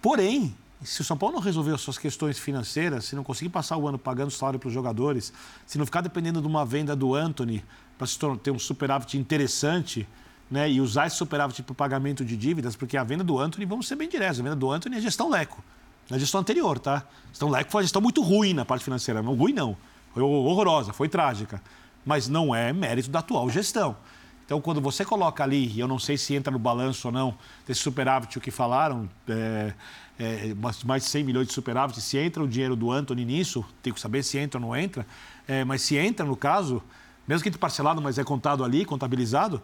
[0.00, 3.76] Porém, se o São Paulo não resolver as suas questões financeiras, se não conseguir passar
[3.76, 5.32] o ano pagando salário para os jogadores,
[5.66, 7.64] se não ficar dependendo de uma venda do Anthony
[7.98, 8.06] para
[8.42, 10.06] ter um superávit interessante
[10.50, 13.64] né, e usar esse superávit para o pagamento de dívidas, porque a venda do Anthony,
[13.64, 15.62] vamos ser bem diretos, a venda do Anthony é gestão Leco.
[16.08, 17.04] Na é gestão anterior, tá?
[17.30, 19.22] Gestão Leco foi uma gestão muito ruim na parte financeira.
[19.22, 19.76] Não ruim, não.
[20.14, 21.60] Foi horrorosa, foi trágica.
[22.04, 23.96] Mas não é mérito da atual gestão.
[24.44, 27.36] Então, quando você coloca ali, e eu não sei se entra no balanço ou não,
[27.66, 29.74] desse superávit o que falaram, é,
[30.16, 33.92] é, mais de 100 milhões de superávit, se entra o dinheiro do Anthony nisso, tem
[33.92, 35.04] que saber se entra ou não entra,
[35.48, 36.80] é, mas se entra no caso,
[37.26, 39.62] mesmo que parcelado, mas é contado ali, contabilizado,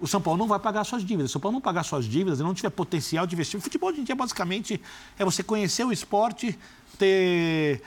[0.00, 1.30] o São Paulo não vai pagar suas dívidas.
[1.30, 3.58] Se o São Paulo não pagar suas dívidas e não tiver potencial de investir.
[3.58, 4.80] O futebol hoje em dia, basicamente,
[5.18, 6.58] é você conhecer o esporte,
[6.98, 7.82] ter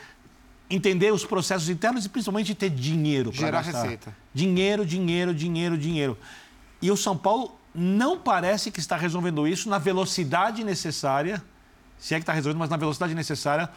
[0.69, 3.83] entender os processos internos e principalmente ter dinheiro para Gerar gastar.
[3.83, 4.15] receita.
[4.33, 6.17] Dinheiro, dinheiro, dinheiro, dinheiro.
[6.81, 11.41] E o São Paulo não parece que está resolvendo isso na velocidade necessária,
[11.97, 13.69] se é que está resolvendo, mas na velocidade necessária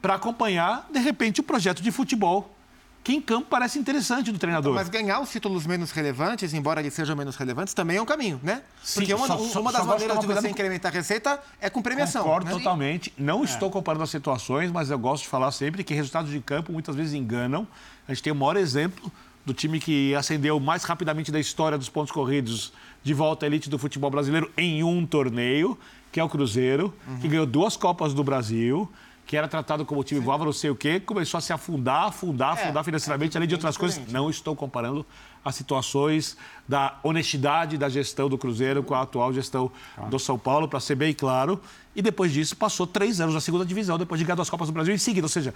[0.00, 2.52] para acompanhar, de repente, o projeto de futebol
[3.02, 4.74] que em campo parece interessante do treinador.
[4.74, 8.40] Mas ganhar os títulos menos relevantes, embora eles sejam menos relevantes, também é um caminho,
[8.42, 8.62] né?
[8.82, 12.22] Sim, Porque uma, só, uma das maneiras de você incrementar a receita é com premiação.
[12.22, 12.52] Concordo né?
[12.52, 13.12] totalmente.
[13.18, 13.44] Não é.
[13.44, 16.94] estou comparando as situações, mas eu gosto de falar sempre que resultados de campo muitas
[16.94, 17.66] vezes enganam.
[18.06, 19.10] A gente tem o maior exemplo
[19.44, 22.72] do time que ascendeu mais rapidamente da história dos pontos corridos
[23.02, 25.76] de volta à elite do futebol brasileiro em um torneio,
[26.12, 27.18] que é o Cruzeiro, uhum.
[27.18, 28.88] que ganhou duas Copas do Brasil
[29.26, 32.56] que era tratado como time igual, não sei o quê, começou a se afundar, afundar,
[32.56, 34.00] é, afundar financeiramente, é, além de outras coisas.
[34.08, 35.06] Não estou comparando
[35.44, 36.36] as situações
[36.68, 40.02] da honestidade da gestão do Cruzeiro com a atual gestão ah.
[40.02, 41.60] do São Paulo, para ser bem claro.
[41.94, 44.72] E depois disso, passou três anos na segunda divisão, depois de ganhar duas Copas do
[44.72, 45.24] Brasil em seguida.
[45.24, 45.52] Ou seja,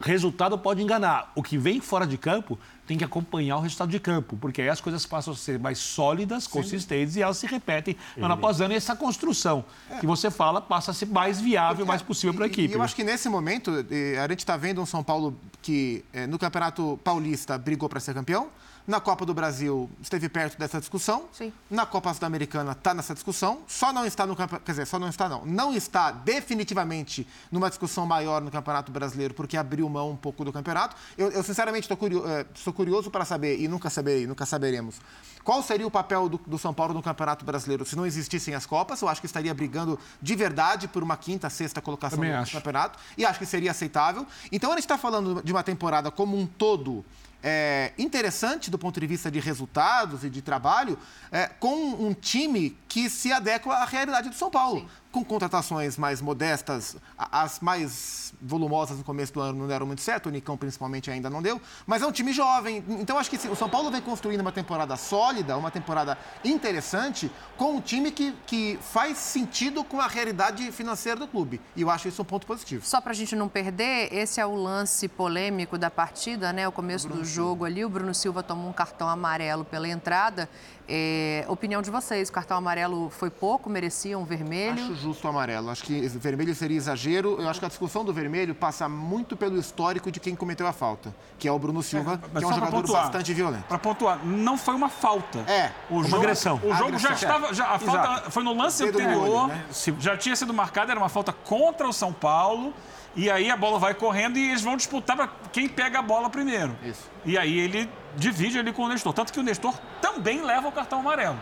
[0.00, 1.32] resultado pode enganar.
[1.34, 4.68] O que vem fora de campo tem que acompanhar o resultado de campo, porque aí
[4.68, 6.50] as coisas passam a ser mais sólidas, Sim.
[6.50, 8.74] consistentes e elas se repetem ano após ano.
[8.74, 9.98] E essa construção é.
[10.00, 12.74] que você fala passa a ser mais viável, porque, mais possível para a equipe.
[12.74, 16.38] E eu acho que nesse momento, a gente está vendo um São Paulo que no
[16.38, 18.48] Campeonato Paulista brigou para ser campeão,
[18.86, 21.24] Na Copa do Brasil esteve perto dessa discussão.
[21.32, 21.50] Sim.
[21.70, 23.62] Na Copa Sul-Americana está nessa discussão.
[23.66, 24.64] Só não está no campeonato.
[24.64, 25.44] Quer dizer, só não está, não.
[25.46, 30.52] Não está definitivamente numa discussão maior no Campeonato Brasileiro, porque abriu mão um pouco do
[30.52, 30.96] campeonato.
[31.16, 35.00] Eu, eu sinceramente, estou curioso, é, curioso para saber, e nunca saberei, nunca saberemos,
[35.42, 38.66] qual seria o papel do, do, São Paulo no Campeonato Brasileiro se não existissem as
[38.66, 39.00] Copas.
[39.00, 42.52] Eu acho que estaria brigando de verdade por uma quinta, sexta colocação Também no acho.
[42.52, 42.98] campeonato.
[43.16, 44.26] E acho que seria aceitável.
[44.50, 47.04] Então, a gente está falando de uma temporada como um todo
[47.46, 50.98] é, interessante do ponto de vista de resultados e de trabalho,
[51.30, 54.80] é, com um time que se adequa à realidade do São Paulo.
[54.80, 54.88] Sim.
[55.14, 60.26] Com contratações mais modestas, as mais volumosas no começo do ano não deram muito certo,
[60.26, 62.84] o Nicão principalmente ainda não deu, mas é um time jovem.
[62.88, 67.30] Então acho que sim, o São Paulo vem construindo uma temporada sólida, uma temporada interessante,
[67.56, 71.60] com um time que, que faz sentido com a realidade financeira do clube.
[71.76, 72.84] E eu acho isso um ponto positivo.
[72.84, 76.66] Só para a gente não perder, esse é o lance polêmico da partida, né?
[76.66, 80.50] O começo do jogo ali, o Bruno Silva tomou um cartão amarelo pela entrada.
[80.86, 84.74] É, opinião de vocês, o cartão amarelo foi pouco, merecia um vermelho?
[84.84, 85.70] Acho justo o amarelo.
[85.70, 87.40] Acho que vermelho seria exagero.
[87.40, 90.72] Eu acho que a discussão do vermelho passa muito pelo histórico de quem cometeu a
[90.74, 93.02] falta, que é o Bruno Silva, Mas que é um jogador pontuar.
[93.04, 93.64] bastante violento.
[93.64, 95.38] Para pontuar, não foi uma falta.
[95.50, 96.60] É, o uma jogo, agressão.
[96.62, 97.12] O jogo já Agressão.
[97.14, 97.54] estava.
[97.54, 99.26] Já, a falta foi no lance anterior.
[99.28, 99.64] olho, né?
[99.98, 102.74] Já tinha sido marcada, era uma falta contra o São Paulo.
[103.16, 106.28] E aí a bola vai correndo e eles vão disputar para quem pega a bola
[106.28, 106.76] primeiro.
[106.84, 107.08] Isso.
[107.24, 109.12] E aí ele divide ali com o Nestor.
[109.12, 111.38] Tanto que o Nestor também leva o cartão amarelo.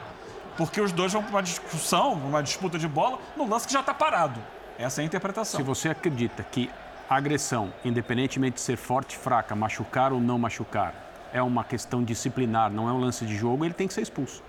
[0.57, 3.81] Porque os dois vão para uma discussão, uma disputa de bola, no lance que já
[3.81, 4.39] está parado.
[4.79, 5.59] Essa é a interpretação.
[5.59, 6.71] Se você acredita que
[7.09, 10.95] a agressão, independentemente de ser forte, fraca, machucar ou não machucar,
[11.33, 14.43] é uma questão disciplinar, não é um lance de jogo, ele tem que ser expulso.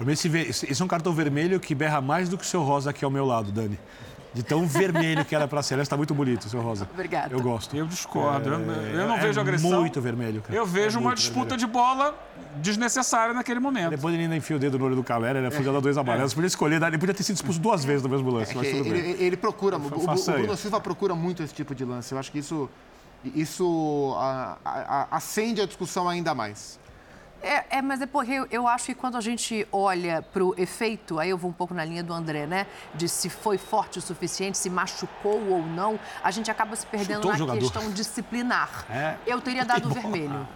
[0.00, 2.88] Mim, esse esse é um cartão vermelho que berra mais do que o seu rosa
[2.88, 3.78] aqui ao meu lado, Dani.
[4.32, 5.74] De tão vermelho que era pra ser.
[5.74, 6.88] Aliás, tá muito bonito seu rosa.
[6.92, 7.34] Obrigada.
[7.34, 7.76] Eu gosto.
[7.76, 8.48] Eu discordo.
[8.48, 9.80] Eu- eu não é vejo agressão.
[9.80, 10.56] muito vermelho, cara.
[10.56, 11.58] Eu vejo É uma disputa vermelho.
[11.58, 12.14] de bola
[12.56, 13.90] desnecessária naquele momento.
[13.90, 16.32] Depois ele ainda enfia o dedo no olho do Calera, ele foi dar dois amarelos.
[16.32, 18.90] Podia escolher, ele podia ter sido expulso duas vezes no mesmo lance, mas tudo Ele,
[18.90, 19.10] bem.
[19.12, 20.32] ele- ele procura, o, o- o.
[20.32, 22.12] Bruno Silva procura muito esse tipo de lance.
[22.12, 22.68] Eu acho que isso,
[23.34, 26.79] isso a- a- a- acende a discussão ainda mais.
[27.42, 30.54] É, é, mas é porque eu, eu acho que quando a gente olha para o
[30.58, 32.66] efeito, aí eu vou um pouco na linha do André, né?
[32.94, 37.30] De se foi forte o suficiente, se machucou ou não, a gente acaba se perdendo
[37.32, 38.84] Chutou na questão disciplinar.
[38.90, 39.16] É.
[39.26, 40.46] Eu teria dado o vermelho.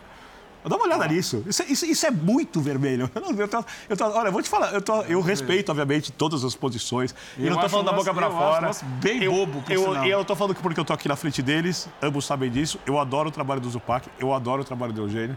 [0.67, 1.45] Dá uma olhada nisso.
[1.47, 3.11] Isso, é- isso- isso é muito vermelho.
[3.15, 6.11] Eu não- eu tô- eu tô- olha, vou te falar, eu, tô- eu respeito, obviamente,
[6.11, 7.15] todas as posições.
[7.37, 8.67] E Eu não tô acho falando da boca acho um fora.
[8.69, 10.07] lance bem eu, bobo, por eu, sinal.
[10.07, 12.79] eu tô falando que porque eu tô aqui na frente deles, ambos sabem disso.
[12.87, 15.37] Eu adoro o trabalho do Zupac, eu adoro o trabalho do Eugênio.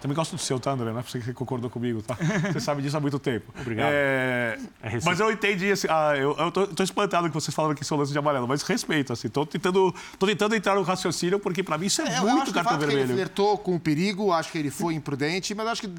[0.00, 0.92] Também gosto do seu, tá, André?
[0.92, 2.16] Não é porque você concordou comigo, tá?
[2.52, 3.52] Você sabe disso há muito tempo.
[3.60, 3.90] Obrigado.
[3.92, 7.74] É, É mas eu entendi, assim, ah, eu, eu tô, tô espantado que vocês falaram
[7.74, 9.28] que são lance de amarelo, mas respeito, assim.
[9.28, 12.26] Tô tentando, tô tentando entrar no raciocínio, porque pra mim isso é, É, eu acho
[12.26, 13.14] muito que o cartão fato que ele vermelho.
[13.16, 15.92] flertou com o perigo, acho que ele foi imprudente, mas acho que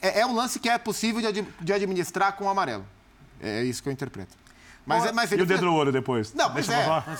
[0.00, 2.84] é, é um lance que é possível de, ad- de administrar com o amarelo.
[3.42, 4.36] É isso que eu interpreto.
[4.86, 6.32] Mas, é- mas E ele o dedo no olho depois?
[6.34, 6.84] Não, pois Deixa eu é.
[6.86, 7.16] falar.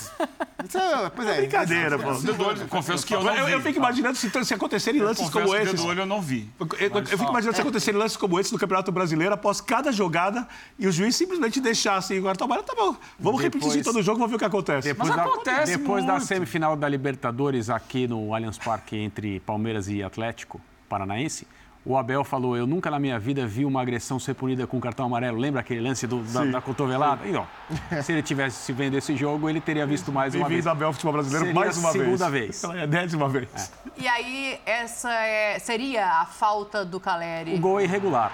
[0.67, 1.37] Isso é, pois é.
[1.37, 2.11] Brincadeira, pô.
[2.11, 3.53] O dedo do olho, confesso que eu não Eu, vi.
[3.53, 5.81] eu fico imaginando se, se acontecerem lances como que o dedo esses.
[5.81, 6.49] do olho eu não vi.
[6.59, 9.93] Eu, eu- eu fico imaginando se acontecerem lances como esse no Campeonato Brasileiro, após cada
[9.93, 10.49] jogada,
[10.79, 12.97] e o juiz simplesmente deixar assim, agora tá bom, tá bom.
[13.19, 14.89] Vamos repetir isso em todo jogo, vamos ver o que acontece.
[14.89, 16.27] Depois, Mas da, acontece depois da muito.
[16.27, 21.47] semifinal da Libertadores aqui no Allianz Parque entre Palmeiras e Atlético Paranaense,
[21.85, 25.07] o Abel falou: Eu nunca na minha vida vi uma agressão ser punida com cartão
[25.07, 25.39] amarelo.
[25.39, 27.27] Lembra aquele lance do- da, da cotovelada?
[27.27, 27.45] E, ó,
[28.03, 30.65] se ele tivesse se vendo esse jogo, ele teria visto mais uma vez.
[30.65, 32.63] Bem-vindo a Bel Futebol Brasileiro Seria mais uma segunda vez.
[32.63, 32.65] vez.
[32.77, 33.73] É a décima vez.
[33.97, 37.55] E aí, essa é- seria a falta do Caleri.
[37.55, 38.31] O gol é irregular.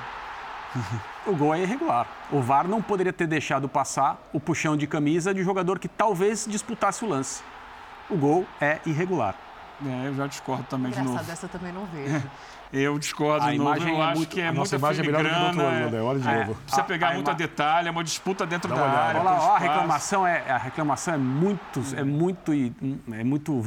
[1.26, 2.06] O gol é irregular.
[2.30, 6.44] O VAR não poderia ter deixado passar o puxão de camisa de jogador que talvez
[6.46, 7.42] disputasse o lance.
[8.10, 9.34] O gol é irregular.
[9.84, 11.32] É, eu já discordo também de Engraçado, novo.
[11.32, 12.22] essa também não vejo.
[12.78, 13.70] Eu discordo A de novo.
[13.70, 15.34] imagem Eu é acho muito- que é a nossa muita imagem é melhor do que
[15.34, 16.00] do outro André.
[16.02, 16.54] Olha de é, novo.
[16.62, 19.20] Precisa A- pegar a muito a detalhe, é uma disputa dentro Dá da área.
[19.20, 22.52] Olha lá, a reclamação é a reclamação é muito é muito
[23.12, 23.62] é muito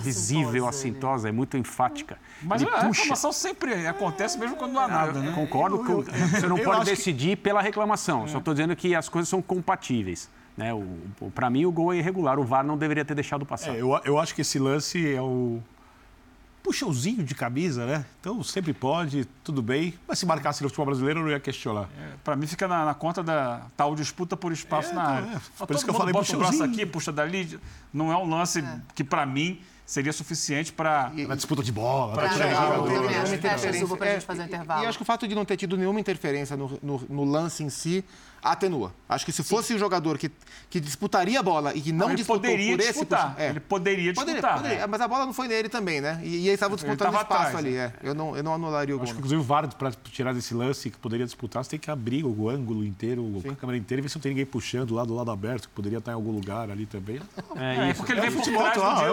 [0.00, 2.18] visível, assintosa, é muito enfática.
[2.42, 3.00] Mas Ele a puxa.
[3.02, 5.32] reclamação sempre acontece, mesmo quando não há nada, né?
[5.34, 8.24] Concordo com você não pode acho que- decidir pela reclamação.
[8.24, 8.28] É.
[8.28, 10.28] Só estou dizendo que as coisas são compatíveis.
[10.56, 10.72] Né?
[10.74, 12.38] O, para mim, o gol é irregular.
[12.38, 13.74] O VAR não deveria ter deixado passar.
[13.74, 15.60] É, eu, eu acho que esse lance é o
[16.62, 18.04] puxãozinho de camisa, né?
[18.20, 19.94] Então sempre pode, tudo bem.
[20.06, 21.88] Mas se marcasse no futebol brasileiro, eu não ia questionar.
[22.22, 25.26] Pra mim fica na, na conta da tal disputa por espaço É, na então, área.
[25.36, 25.40] é.
[25.58, 27.58] Por todo isso que eu falei bota o braço aqui, puxa dali.
[27.92, 31.10] Não é um lance que, pra mim, seria suficiente para.
[31.28, 32.14] Na disputa de bola.
[32.14, 32.76] Pra tirar o jogador.
[32.84, 33.20] também Nenhuma acho.
[33.22, 33.80] Fecha, interferência.
[33.80, 34.82] Zuba, pra gente fazer um É, intervalo.
[34.84, 37.62] E acho que o fato de não ter tido nenhuma interferência no, no- no lance
[37.64, 38.04] em si
[38.42, 38.92] atenua.
[39.08, 40.30] Acho que se fosse o jogador que,
[40.70, 43.30] que disputaria a bola e que não, ele disputou poderia por esse disputar.
[43.32, 43.48] puxa- é.
[43.50, 44.56] Ele poderia Poderia, disputar.
[44.62, 44.78] poderia.
[44.82, 44.86] É.
[44.86, 46.20] Mas a bola não foi nele também, né?
[46.22, 47.70] E, e eles estavam disputando tava espaço atrás, ali.
[47.72, 47.92] né?
[48.02, 48.08] É.
[48.08, 49.04] Eu, não, eu não anularia o gol.
[49.04, 49.26] Acho que, não.
[49.26, 52.48] inclusive, o VAR, para tirar desse lance que poderia disputar, você tem que abrir o
[52.48, 55.30] ângulo inteiro, a câmera inteira e ver se não tem ninguém puxando lá do lado
[55.30, 57.20] aberto, que poderia estar em algum lugar ali também.
[57.56, 59.08] É, É, porque ele vem por futebol trás do é,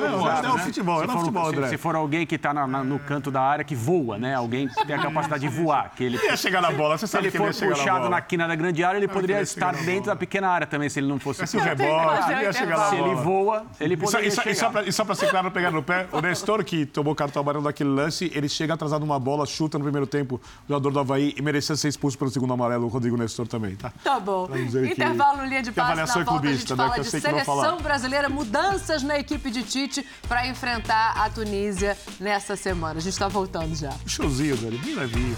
[0.48, 0.64] é o né?
[0.64, 1.68] futebol, é Se o for, futebol, André.
[1.70, 4.34] se for alguém que está no canto da área que voa, né?
[4.34, 7.12] Alguém que tem a capacidade de voar, ele Ele ia chegar na bola, você se
[7.12, 9.08] sabe ele que ele ia for chegar na puxado na quina da grande área, ele
[9.22, 11.46] poderia estar dentro da pequena área também, se ele não fosse.
[11.48, 12.90] Se o rebote, ia chegar intervalo.
[12.90, 14.92] Se ele voa, ele só, poderia e só- chegar.
[14.94, 17.90] só e pra ser claro, pegar no pé, o Nestor, que tomou cartão amarelo daquele
[17.90, 21.42] lance, ele chega atrasado numa bola, chuta no primeiro tempo o jogador do Havaí e
[21.42, 23.92] merecia ser expulso pelo segundo amarelo, o Rodrigo Nestor também, tá?
[24.04, 24.50] Tá bom.
[24.56, 25.92] Intervalo linha de que passe.
[25.92, 26.84] avaliação Na é volta a gente clubista, né?
[26.84, 32.56] fala eu de seleção brasileira, mudanças na equipe de Tite para enfrentar a Tunísia nessa
[32.56, 33.00] semana.
[33.00, 33.92] A gente está voltando já.
[34.06, 35.38] Showzinho, velho, bem levinho.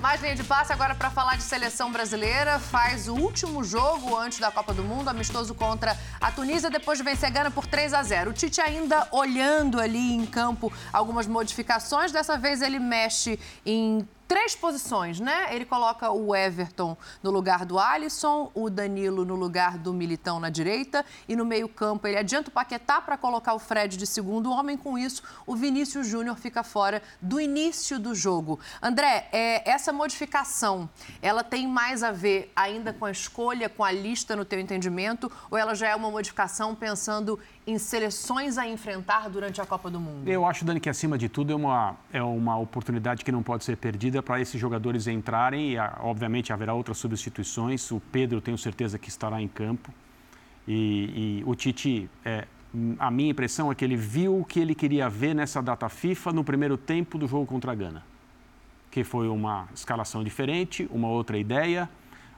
[0.00, 2.58] Mais linha de passe agora para falar de seleção brasileira.
[2.58, 7.04] Faz o último jogo antes da Copa do Mundo, amistoso contra a Tunísia, depois de
[7.04, 8.30] vencer a Gana por 3 a 0.
[8.30, 12.12] O Tite ainda olhando ali em campo algumas modificações.
[12.12, 15.48] Dessa vez ele mexe em três posições, né?
[15.54, 20.50] Ele coloca o Everton no lugar do Alisson, o Danilo no lugar do Militão na
[20.50, 24.76] direita e no meio-campo ele adianta o Paquetá para colocar o Fred de segundo homem.
[24.76, 28.60] Com isso, o Vinícius Júnior fica fora do início do jogo.
[28.82, 30.88] André, é, essa modificação,
[31.22, 35.32] ela tem mais a ver ainda com a escolha, com a lista no teu entendimento,
[35.50, 40.00] ou ela já é uma modificação pensando em seleções a enfrentar durante a Copa do
[40.00, 40.26] Mundo?
[40.26, 43.62] Eu acho, Dani, que acima de tudo é uma, é uma oportunidade que não pode
[43.62, 45.72] ser perdida para esses jogadores entrarem.
[45.74, 47.90] E, obviamente, haverá outras substituições.
[47.90, 49.92] O Pedro, tenho certeza que estará em campo.
[50.66, 52.46] E, e o Tite, é,
[52.98, 56.32] a minha impressão é que ele viu o que ele queria ver nessa data FIFA
[56.32, 58.02] no primeiro tempo do jogo contra a Gana.
[58.90, 61.86] Que foi uma escalação diferente, uma outra ideia,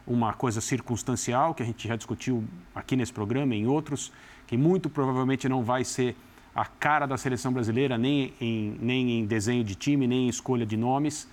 [0.05, 2.43] uma coisa circunstancial, que a gente já discutiu
[2.75, 4.11] aqui nesse programa e em outros,
[4.51, 6.17] que muito provavelmente não vai ser
[6.53, 10.67] a cara da seleção brasileira, nem em, nem em desenho de time, nem em escolha
[10.67, 11.29] de nomes,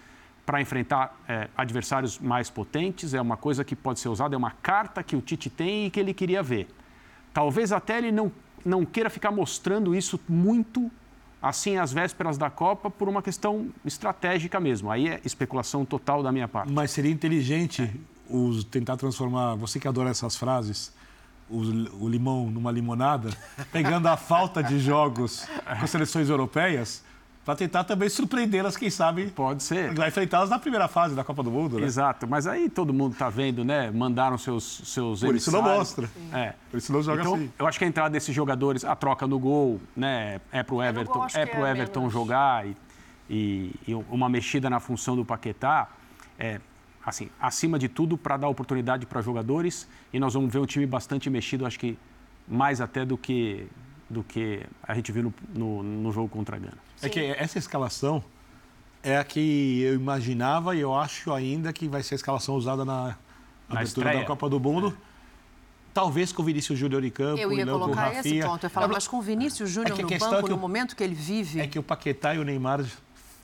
[0.46, 3.16] para enfrentar eh, adversários mais potentes.
[3.16, 5.90] É uma coisa que pode ser usada, é uma carta que o Tite tem e
[5.90, 6.68] que ele queria ver.
[7.34, 8.32] Talvez até ele não,
[8.64, 10.92] não queira ficar mostrando isso muito
[11.42, 14.92] assim às vésperas da Copa por uma questão estratégica mesmo.
[14.92, 16.72] Aí é especulação total da minha parte.
[16.72, 17.92] Mas seria inteligente
[18.30, 20.96] os, tentar transformar, você que adora essas frases,
[21.50, 23.30] o, o limão numa limonada,
[23.72, 25.48] pegando a falta de jogos
[25.80, 27.04] com seleções europeias,
[27.46, 29.94] para tentar também surpreendê-las, quem sabe, Pode ser.
[29.94, 31.86] vai enfrentá-las na primeira fase da Copa do Mundo, né?
[31.86, 33.90] Exato, mas aí todo mundo está vendo, né?
[33.90, 36.10] Mandaram seus seus Por isso não mostra.
[36.34, 36.56] É.
[36.70, 37.50] Por isso não joga Então, assim.
[37.58, 41.14] eu acho que a entrada desses jogadores, a troca no gol, né, é pro Everton,
[41.14, 42.14] gol, acho é pro é Everton menos.
[42.14, 42.76] jogar e,
[43.30, 45.88] e- e uma mexida na função do Paquetá,
[46.38, 46.60] é
[47.08, 50.86] assim, acima de tudo para dar oportunidade para jogadores e nós vamos ver um time
[50.86, 51.98] bastante mexido, acho que
[52.46, 53.66] mais até do que
[54.10, 56.78] do que a gente viu no, no, no jogo contra a Gana.
[57.02, 58.24] É que essa escalação
[59.04, 62.84] é a que eu imaginava e eu acho ainda que vai ser a escalação usada
[62.86, 62.94] na,
[63.68, 64.20] Na abertura estreia.
[64.20, 64.98] da Copa do Mundo.
[65.94, 68.46] Talvez com o Vinícius Júnior em campo, Eu ia não com o colocar esse Rafinha.
[68.48, 68.64] ponto.
[68.64, 70.50] Eu ia falar, É, mas com o Vinícius Júnior que a no banco, é que
[70.50, 71.60] no o- momento que ele vive.
[71.60, 72.86] É que o Paquetá e o Neymar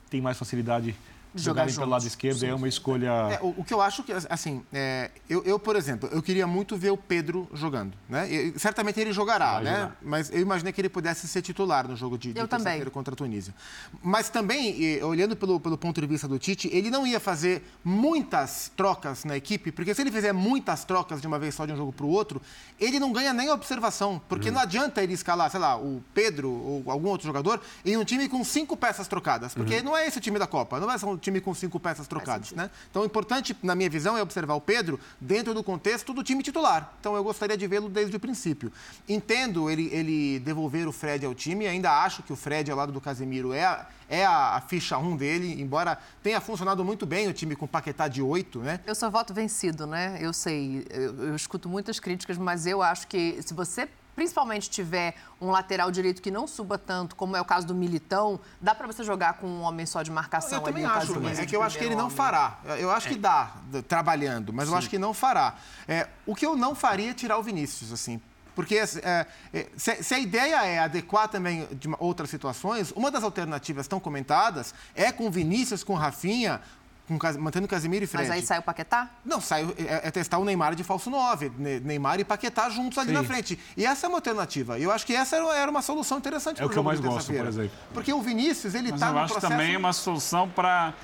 [0.08, 0.94] têm mais facilidade
[1.34, 2.44] de Jogar jogarem pelo lado esquerdo.
[2.44, 3.10] É uma escolha...
[3.32, 6.46] É, o, o que eu acho que, assim, é, eu, eu, por exemplo, eu queria
[6.46, 8.30] muito ver o Pedro jogando, né?
[8.30, 9.74] E, certamente ele jogará, Vai né?
[9.74, 9.96] jogar.
[10.00, 13.16] Mas eu imaginei que ele pudesse ser titular no jogo de, de terça-feira contra a
[13.16, 13.54] Tunísia.
[14.02, 17.62] Mas também, e, olhando pelo, pelo ponto de vista do Tite, ele não ia fazer
[17.82, 21.72] muitas trocas na equipe, porque se ele fizer muitas trocas de uma vez só de
[21.72, 22.40] um jogo para o outro,
[22.78, 26.50] ele não ganha nem a observação, porque não adianta ele escalar, sei lá, o Pedro
[26.50, 30.18] ou algum outro jogador em um time com cinco peças trocadas, porque não é esse
[30.18, 32.70] o time da Copa, não vai ser um time com cinco peças trocadas, né?
[32.90, 36.42] Então, o importante, na minha visão, é observar o Pedro dentro do contexto do time
[36.42, 36.92] titular.
[37.00, 38.72] Então, eu gostaria de vê-lo desde o princípio.
[39.08, 42.92] Entendo ele, ele devolver o Fred ao time, ainda acho que o Fred, ao lado
[42.92, 47.32] do Casemiro, é a, é a, ficha 1 dele, embora tenha funcionado muito bem o
[47.32, 48.80] time com Paquetá de 8, né?
[48.86, 50.18] Eu sou voto vencido, né?
[50.20, 55.14] Eu sei, eu, eu escuto muitas críticas, mas eu acho que se você principalmente tiver
[55.40, 58.86] um lateral direito que não suba tanto, como é o caso do Militão, dá para
[58.86, 60.66] você jogar com um homem só de marcação Eu ali.
[60.66, 62.16] também no caso acho, é que eu acho que ele não homem.
[62.16, 62.58] fará.
[62.78, 63.52] Eu acho que dá,
[63.88, 65.56] trabalhando, mas eu acho que não fará.
[65.86, 68.20] É, o que eu não faria é tirar o Vinícius, assim.
[68.54, 73.24] Porque é, é, se, se a ideia é adequar também de outras situações, uma das
[73.24, 76.60] alternativas tão comentadas é com o Vinícius, com o Rafinha,
[77.06, 78.28] com, mantendo Casemiro e Fred.
[78.28, 79.10] Mas aí sai o Paquetá?
[79.24, 82.96] Não, saiu, é, é testar o Neymar de falso 9, Ne- Neymar e Paquetá juntos
[82.98, 83.14] ali Sim.
[83.14, 83.58] na frente.
[83.76, 84.78] E essa é uma alternativa.
[84.78, 86.82] E eu acho que essa era, era uma solução interessante É pro o que eu
[86.82, 87.70] mais gosto, por exemplo.
[87.92, 89.52] Porque o Vinícius, ele Mas tá eu no acho processo...
[89.52, 90.94] também uma solução para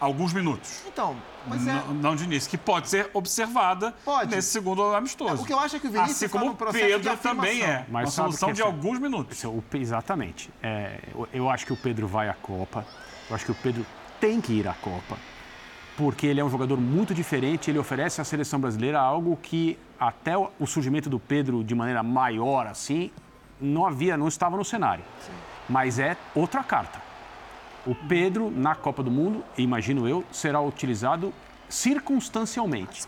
[0.00, 0.80] alguns minutos.
[0.86, 1.14] Então,
[1.46, 1.72] pois é.
[1.74, 4.34] Não, não de início, que pode ser observada Pode.
[4.34, 5.42] nesse segundo amistoso.
[5.42, 7.16] O que eu acho é que o Vinícius Assim está como o processo de Pedro
[7.18, 7.84] também é.
[7.86, 9.44] Mas uma solução de é- alguns minutos.
[9.44, 10.50] É o- Exatamente.
[10.62, 12.86] É, eu- eu acho que o Pedro vai à Copa.
[13.28, 13.84] Eu acho que o Pedro
[14.18, 15.18] tem que ir à Copa.
[16.00, 20.34] Porque ele é um jogador muito diferente, ele oferece à seleção brasileira algo que até
[20.34, 23.10] o surgimento do Pedro de maneira maior assim,
[23.60, 25.04] não havia, não estava no cenário.
[25.68, 26.98] Mas é outra carta.
[27.86, 31.34] O Pedro na Copa do Mundo, imagino eu, será utilizado
[31.68, 33.06] circunstancialmente.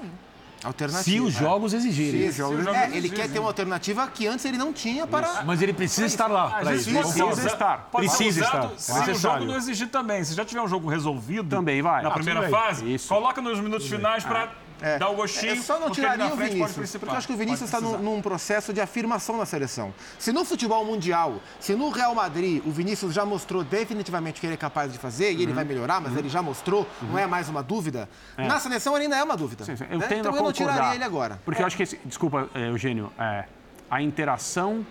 [0.65, 1.03] Alternativa.
[1.05, 2.31] Se os jogos exigirem.
[2.31, 5.43] Se- é, ele quer ter uma alternativa que antes ele não tinha para...
[5.45, 6.91] Mas ele precisa estar lá para isso.
[6.91, 7.89] Precisa usado- estar.
[7.93, 8.65] Precisa estar.
[8.67, 10.23] É Se o jogo não exigir também.
[10.25, 12.03] Se já tiver um jogo resolvido Também vai.
[12.03, 13.09] na Ah, primeira fase, Isso.
[13.09, 14.51] coloca nos minutos finais para
[14.83, 14.99] É.
[14.99, 15.53] dar o gostinho.
[15.53, 18.20] É, só não tiraria o Vinícius, porque eu acho que o Vinícius está num, num
[18.20, 19.95] processo de afirmação na seleção.
[20.18, 24.47] Se no futebol mundial, se no Real Madrid o Vinícius já mostrou definitivamente o que
[24.47, 25.43] ele é capaz de fazer e Uhum.
[25.43, 29.05] ele vai melhorar, mas ele já mostrou, não é mais uma dúvida, na seleção ele
[29.05, 29.64] ainda é uma dúvida.
[29.64, 29.85] Sim, sim.
[29.91, 30.07] Eu né?
[30.09, 31.41] tendo então eu não tiraria ele agora.
[31.45, 33.45] Porque eu acho que, esse, desculpa, é, Eugênio, é,
[33.91, 34.85] a interação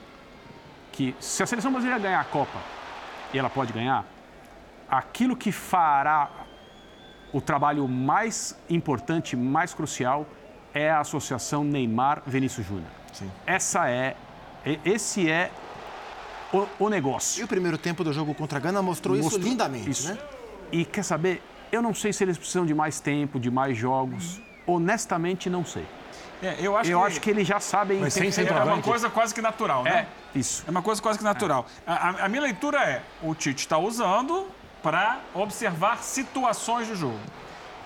[0.92, 2.60] que, se a seleção brasileira ganhar a Copa,
[3.34, 4.06] e ela pode ganhar,
[4.90, 6.30] aquilo que fará
[7.34, 10.26] o trabalho mais importante, mais crucial,
[10.74, 12.88] é a associação Neymar-Vinícius Júnior.
[13.46, 14.16] Essa é,
[14.66, 15.52] e- esse é
[16.54, 17.44] o, o E negócio.
[17.44, 20.10] o primeiro tempo do jogo contra a Gana mostrou, isso Mostrou- lindamente, isso.
[20.14, 20.18] né?
[20.72, 24.42] E quer saber, eu não sei se eles precisam de mais tempo, de mais jogos.
[24.66, 25.86] Honestamente, não sei.
[26.42, 28.00] É, eu acho Eu que, acho que eles já sabem.
[28.00, 30.08] Mas sem é uma coisa quase que natural, né?
[30.36, 30.64] É, isso.
[30.68, 31.66] É uma coisa quase que natural.
[31.86, 34.48] A, a- a minha leitura é: o Tite está usando
[34.82, 37.20] para observar situações de jogo.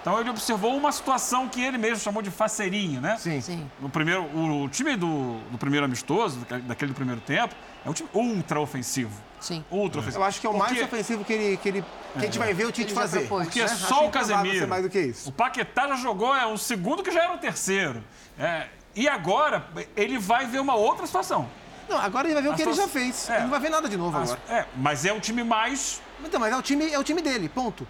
[0.02, 3.18] Então ele observou uma situação que ele mesmo chamou de faceirinho, né?
[3.18, 3.41] Sim.
[3.41, 3.70] Sim.
[3.80, 7.93] No primeiro, o, o time do, do primeiro amistoso, daquele- do primeiro tempo, é um
[7.93, 9.20] time ultra ofensivo.
[9.41, 9.66] Sim.
[9.72, 10.22] Ultra ofensivo.
[10.22, 11.82] Eu acho que é o mais Porque- ofensivo que, ele, que, ele,
[12.14, 13.22] que a gente vai ver o Tite fazer.
[13.22, 13.46] propôs.
[13.46, 13.66] Porque né?
[13.66, 14.68] é Acho só o Casemiro.
[14.68, 15.28] mais do que isso.
[15.30, 18.04] O Paquetá já jogou, é o segundo que já era o terceiro.
[18.38, 19.66] É, e agora
[19.98, 21.50] ele vai ver uma outra situação.
[21.89, 23.28] Não, agora ele vai ver o A que ele já situação- fez.
[23.30, 23.34] É.
[23.36, 24.39] Ele não vai ver nada de novo agora.
[24.50, 27.47] É, mas é um time mais Então, mas é o time, é o time dele,
[27.49, 27.88] ponto.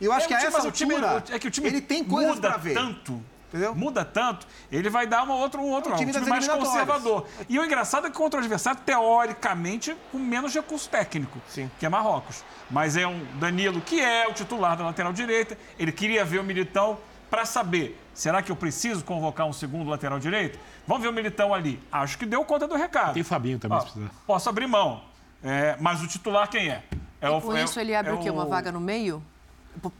[0.00, 1.50] E eu acho É que um a time- essa o time, altura, é que o
[1.50, 2.74] time ele tem coisas muda pra ver.
[2.74, 3.22] tanto.
[3.48, 3.74] Entendeu?
[3.74, 6.48] Muda tanto, ele vai dar uma outra, um outro É o time um time mais
[6.48, 7.26] conservador.
[7.50, 11.70] E o engraçado é que contra o adversário, teoricamente, com menos recurso técnico, Sim.
[11.78, 12.42] que é Marrocos.
[12.70, 15.58] Mas é um Danilo que é o titular da lateral direita.
[15.78, 16.96] Ele queria ver o Militão
[17.30, 20.58] para saber, será que eu preciso convocar um segundo lateral direito?
[20.86, 21.78] Vamos ver o Militão ali.
[21.92, 23.12] Acho que deu conta do recado.
[23.12, 24.10] Tem o Fabinho também, Ó, se precisar.
[24.26, 25.02] Posso abrir mão.
[25.44, 26.82] É, mas o titular quem é?
[27.22, 28.28] É E com é isso ele abre é o quê?
[28.30, 29.22] Uma vaga no meio?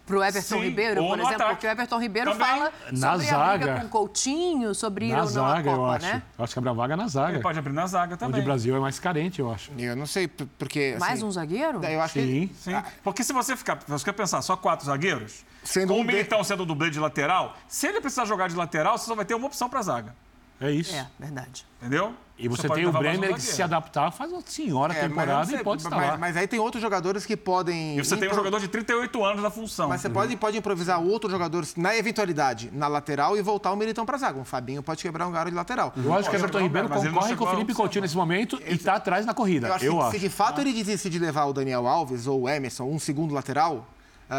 [0.04, 1.34] Pro Everton Sim, Ribeiro, por exemplo?
[1.34, 1.50] ataque.
[1.54, 2.46] Porque o Everton Ribeiro Também.
[2.46, 3.80] fala Na sobre a briga zaga.
[3.80, 6.06] com o Coutinho, sobre ir Na ou não zaga, eu Copa, acho.
[6.06, 6.22] né?
[6.36, 7.32] Eu acho que abre a vaga na zaga.
[7.32, 8.34] Ele pode abrir na zaga também.
[8.34, 9.72] Onde o Brasil é mais carente, eu acho.
[9.78, 10.94] Eu não sei, porque...
[11.00, 11.82] Mais assim, um zagueiro?
[11.86, 12.20] Eu acho que...
[12.20, 12.50] Sim.
[12.54, 12.82] Sim.
[13.02, 16.12] Porque se você ficar, você quer pensar só quatro zagueiros, Sendo com um o de-
[16.12, 19.34] Militão sendo dublê de lateral, se ele precisar jogar de lateral, você só vai ter
[19.34, 20.14] uma opção para zaga.
[20.62, 20.94] É isso.
[20.94, 21.66] É, verdade.
[21.80, 22.14] Entendeu?
[22.38, 25.46] E você, pode tem o um Bremer que se adaptar, faz uma senhora É, temporada
[25.46, 26.16] sei, e pode estar mas, lá.
[26.18, 27.96] mas aí tem outros jogadores que podem...
[27.96, 29.88] E você tem um impro- jogador de 38 anos na função.
[29.88, 34.04] Mas você pode, pode improvisar outro jogador na eventualidade, na lateral e voltar o Militão
[34.04, 34.40] pra zaga.
[34.40, 35.92] Um Fabinho pode quebrar um garo de lateral.
[35.96, 37.74] Eu acho que o Everton Ribeiro concorre com o Felipe.
[37.74, 39.68] Coutinho nesse momento e está atrás na corrida.
[39.68, 40.10] Eu acho Eu que acho.
[40.12, 43.32] se de fato ele desiste de levar o Daniel Alves ou o Emerson, um segundo
[43.34, 43.91] lateral, ah,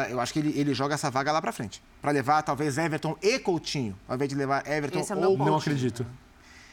[0.09, 1.81] eu acho que ele, ele joga essa vaga lá pra frente.
[2.01, 5.45] Pra levar talvez Everton e Coutinho, ao invés de levar Everton Esse é ou Coutinho.
[5.45, 6.05] Não acredito.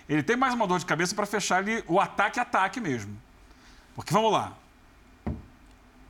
[0.09, 3.17] Ele tem mais uma dor de cabeça para fechar ali o ataque-ataque mesmo.
[3.95, 4.55] Porque vamos lá.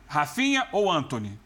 [0.07, 1.39] Rafinha ou Anthony?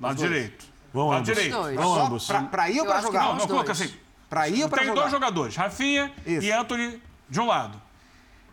[0.00, 0.28] Lado dois.
[0.30, 0.66] direito.
[0.92, 1.34] Vão Lado ambos.
[1.34, 1.52] direito.
[1.56, 1.76] Dois.
[1.76, 2.26] Vão Só ambos.
[2.26, 3.22] pra, pra ir ou Eu pra jogar?
[3.22, 3.92] Não, Os não, coloca assim.
[4.28, 5.00] Pra ir ou pra Tem jogar?
[5.02, 6.44] dois jogadores, Rafinha Isso.
[6.46, 7.80] e Anthony de um lado.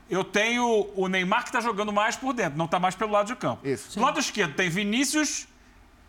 [0.10, 3.28] Eu tenho o Neymar que está jogando mais por dentro, não está mais pelo lado
[3.28, 3.68] de campo.
[3.68, 3.97] Isso.
[3.97, 5.47] Do lado esquerdo tem Vinícius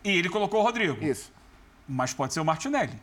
[0.04, 1.02] e ele colocou o Rodrigo.
[1.04, 1.32] Isso.
[1.88, 2.98] Mas pode ser o Martinelli.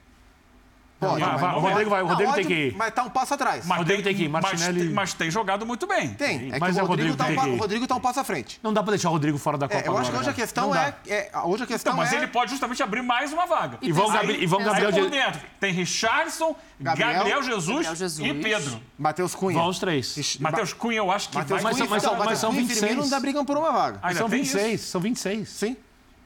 [1.00, 1.20] Pode.
[1.20, 2.76] Mas vai, não o Rodrigo vai, o Não, Rodrigo tem ótimo, que ir.
[2.78, 3.66] Mas tá um passo atrás.
[3.66, 6.14] Mas Rodrigo tem que ir, mas Martinelli- tem- Mas, tem jogado muito bem.
[6.14, 6.52] Tem.
[6.54, 7.54] É Mas que é o o Rodrigo, Rodrigo tá um, tem pa- que ir.
[7.54, 8.60] o Rodrigo tá um passo à frente.
[8.62, 10.30] Não dá pra deixar o Rodrigo fora da Copa É, eu acho que agora, hoje
[10.30, 10.36] a né?
[10.36, 10.94] questão Não dá.
[11.08, 12.18] é, é- Hoje a questão Então, mas é.
[12.18, 13.80] ele pode justamente abrir mais uma vaga.
[13.82, 17.96] E Gabri- Ivan pensar- Aí Gabriel por de- dentro tem Richardson, Gabriel, Gabriel, Jesus, Gabriel
[17.96, 18.28] Jesus.
[18.30, 18.82] e Pedro.
[19.00, 19.58] Matheus Cunha.
[19.58, 20.16] Vão os três.
[20.18, 21.72] Ixi, Matheus Cunha, eu acho que Matheus vai.
[21.72, 23.04] Mas Cunha, são- mas então, são- mas Matheus são Cunha e Firmino 26.
[23.06, 24.00] ainda brigam por uma vaga.
[24.04, 25.50] Ainda São tem 26, são 26.
[25.50, 25.76] Sim.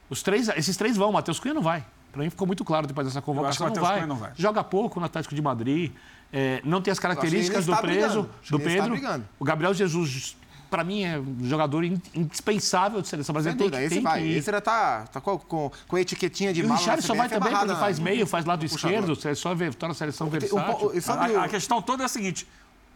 [0.08, 1.84] Os três, esses três vão, Matheus Cunha não vai.
[2.12, 4.00] Pra mim ficou muito claro depois dessa convocação, que não o vai.
[4.00, 4.32] Matheus Cunha não vai.
[4.36, 5.92] Joga pouco no Atlético de Madrid,
[6.32, 8.96] é, não tem as que características do preso, do Pedro.
[9.38, 10.36] O Gabriel Jesus
[10.68, 13.58] para mim, é um jogador indispensável de seleção brasileira.
[13.58, 14.26] Sem dúvida, esse vai.
[14.26, 16.74] Esse já tá, tá com, com, com a etiquetinha de e mala.
[16.74, 19.74] O Richard só vai também, porque ele faz meio, faz lado esquerdo, é só ver,
[19.74, 20.58] tá na seleção versátil.
[20.58, 22.46] O, a, a questão toda é a seguinte,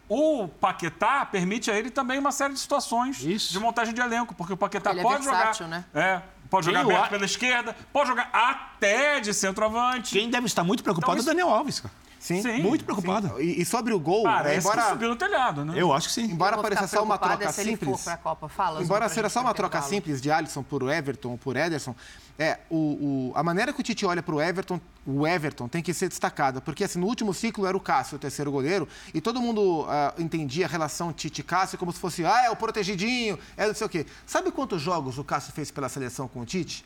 [0.07, 3.53] o Paquetá permite a ele também uma série de situações Isso.
[3.53, 5.77] de montagem de elenco, porque o Paquetá ele é pode versátil, jogar.
[5.77, 5.85] Né?
[5.93, 6.21] É,
[6.51, 10.11] pode jogar aberto pela esquerda, pode jogar até de centroavante.
[10.11, 11.93] Quem deve estar muito preocupado Então, é o Daniel Alves, cara.
[12.21, 12.39] Sim.
[12.43, 12.61] Sim.
[12.61, 13.41] Muito preocupado.
[13.41, 15.73] E, e sobre o gol, Parece embora, que subiu no telhado, né?
[15.75, 16.25] Eu acho que sim.
[16.25, 18.03] embora vou pareça só uma preocupada troca se ele for simples.
[18.03, 18.47] pra Copa.
[18.47, 21.95] Fala, Embora seja só uma troca simples de Alisson por Everton ou por Ederson,
[22.37, 25.81] é, o, o- a maneira que o Tite olha para o Everton, o Everton tem
[25.81, 29.19] que ser destacada, porque assim, no último ciclo era o Cássio, o terceiro goleiro, e
[29.19, 33.65] todo mundo ah, entendia a relação Tite-Cássio como se fosse, ah, é o protegidinho, é
[33.65, 34.05] não sei o quê.
[34.27, 36.85] Sabe quantos jogos o Cássio fez pela seleção com o Tite?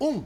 [0.00, 0.24] Um.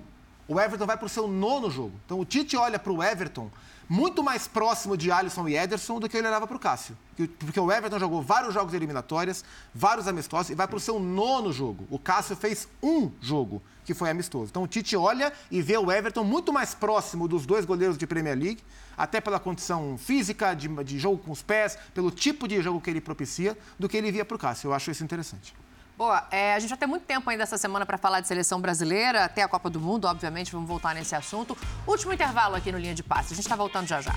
[0.48, 1.92] O Everton vai para o seu nono jogo.
[2.06, 3.50] Então o Tite olha para o Everton
[3.88, 6.96] muito mais próximo de Alisson e Ederson do que ele olhava para o Cássio.
[7.38, 11.52] Porque o Everton jogou vários jogos eliminatórias, vários amistosos, e vai para o seu nono
[11.52, 11.86] jogo.
[11.90, 14.50] O Cássio fez um jogo, que foi amistoso.
[14.50, 18.06] Então o Tite olha e vê o Everton muito mais próximo dos dois goleiros de
[18.06, 18.62] Premier League,
[18.96, 22.90] até pela condição física, de, de jogo com os pés, pelo tipo de jogo que
[22.90, 24.68] ele propicia, do que ele via para o Cássio.
[24.68, 25.54] Eu acho isso interessante.
[25.96, 28.60] Boa, é, a gente vai ter muito tempo ainda essa semana para falar de seleção
[28.60, 31.56] brasileira, até a Copa do Mundo, obviamente, vamos voltar nesse assunto.
[31.86, 34.12] Último intervalo aqui no Linha de Passe, a gente está voltando já já.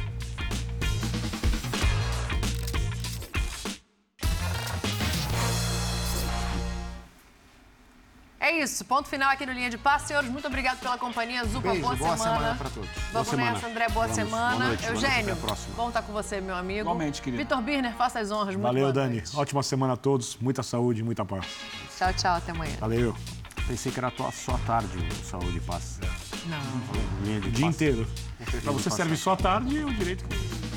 [8.42, 10.08] É isso, ponto final aqui no Linha de Passe.
[10.08, 11.44] Senhores, muito obrigado pela companhia.
[11.44, 12.36] Zupa, Beijo, boa, boa semana.
[12.38, 12.90] semana pra todos.
[13.12, 13.52] Vamos semana.
[13.52, 14.16] nessa, André, boa Vamos.
[14.16, 14.56] semana.
[14.56, 15.76] Boa noite, boa noite, Eugênio, até a próxima.
[15.76, 16.80] bom estar com você, meu amigo.
[16.80, 17.44] Igualmente, querido.
[17.44, 18.56] Vitor Birner, faça as honras.
[18.56, 19.16] Muito Valeu, boa Dani.
[19.18, 19.36] noite.
[19.36, 20.38] Ótima semana a todos.
[20.40, 21.46] Muita saúde, muita paz.
[21.98, 22.78] Tchau, tchau, até amanhã.
[22.80, 23.14] Valeu.
[23.68, 26.00] Pensei que era tua- só à tarde Saúde e Paz.
[26.46, 27.24] Não.
[27.26, 27.76] Linha de O dia passe.
[27.76, 28.08] inteiro.
[28.64, 30.68] Pra você serve só à tarde e o direito que.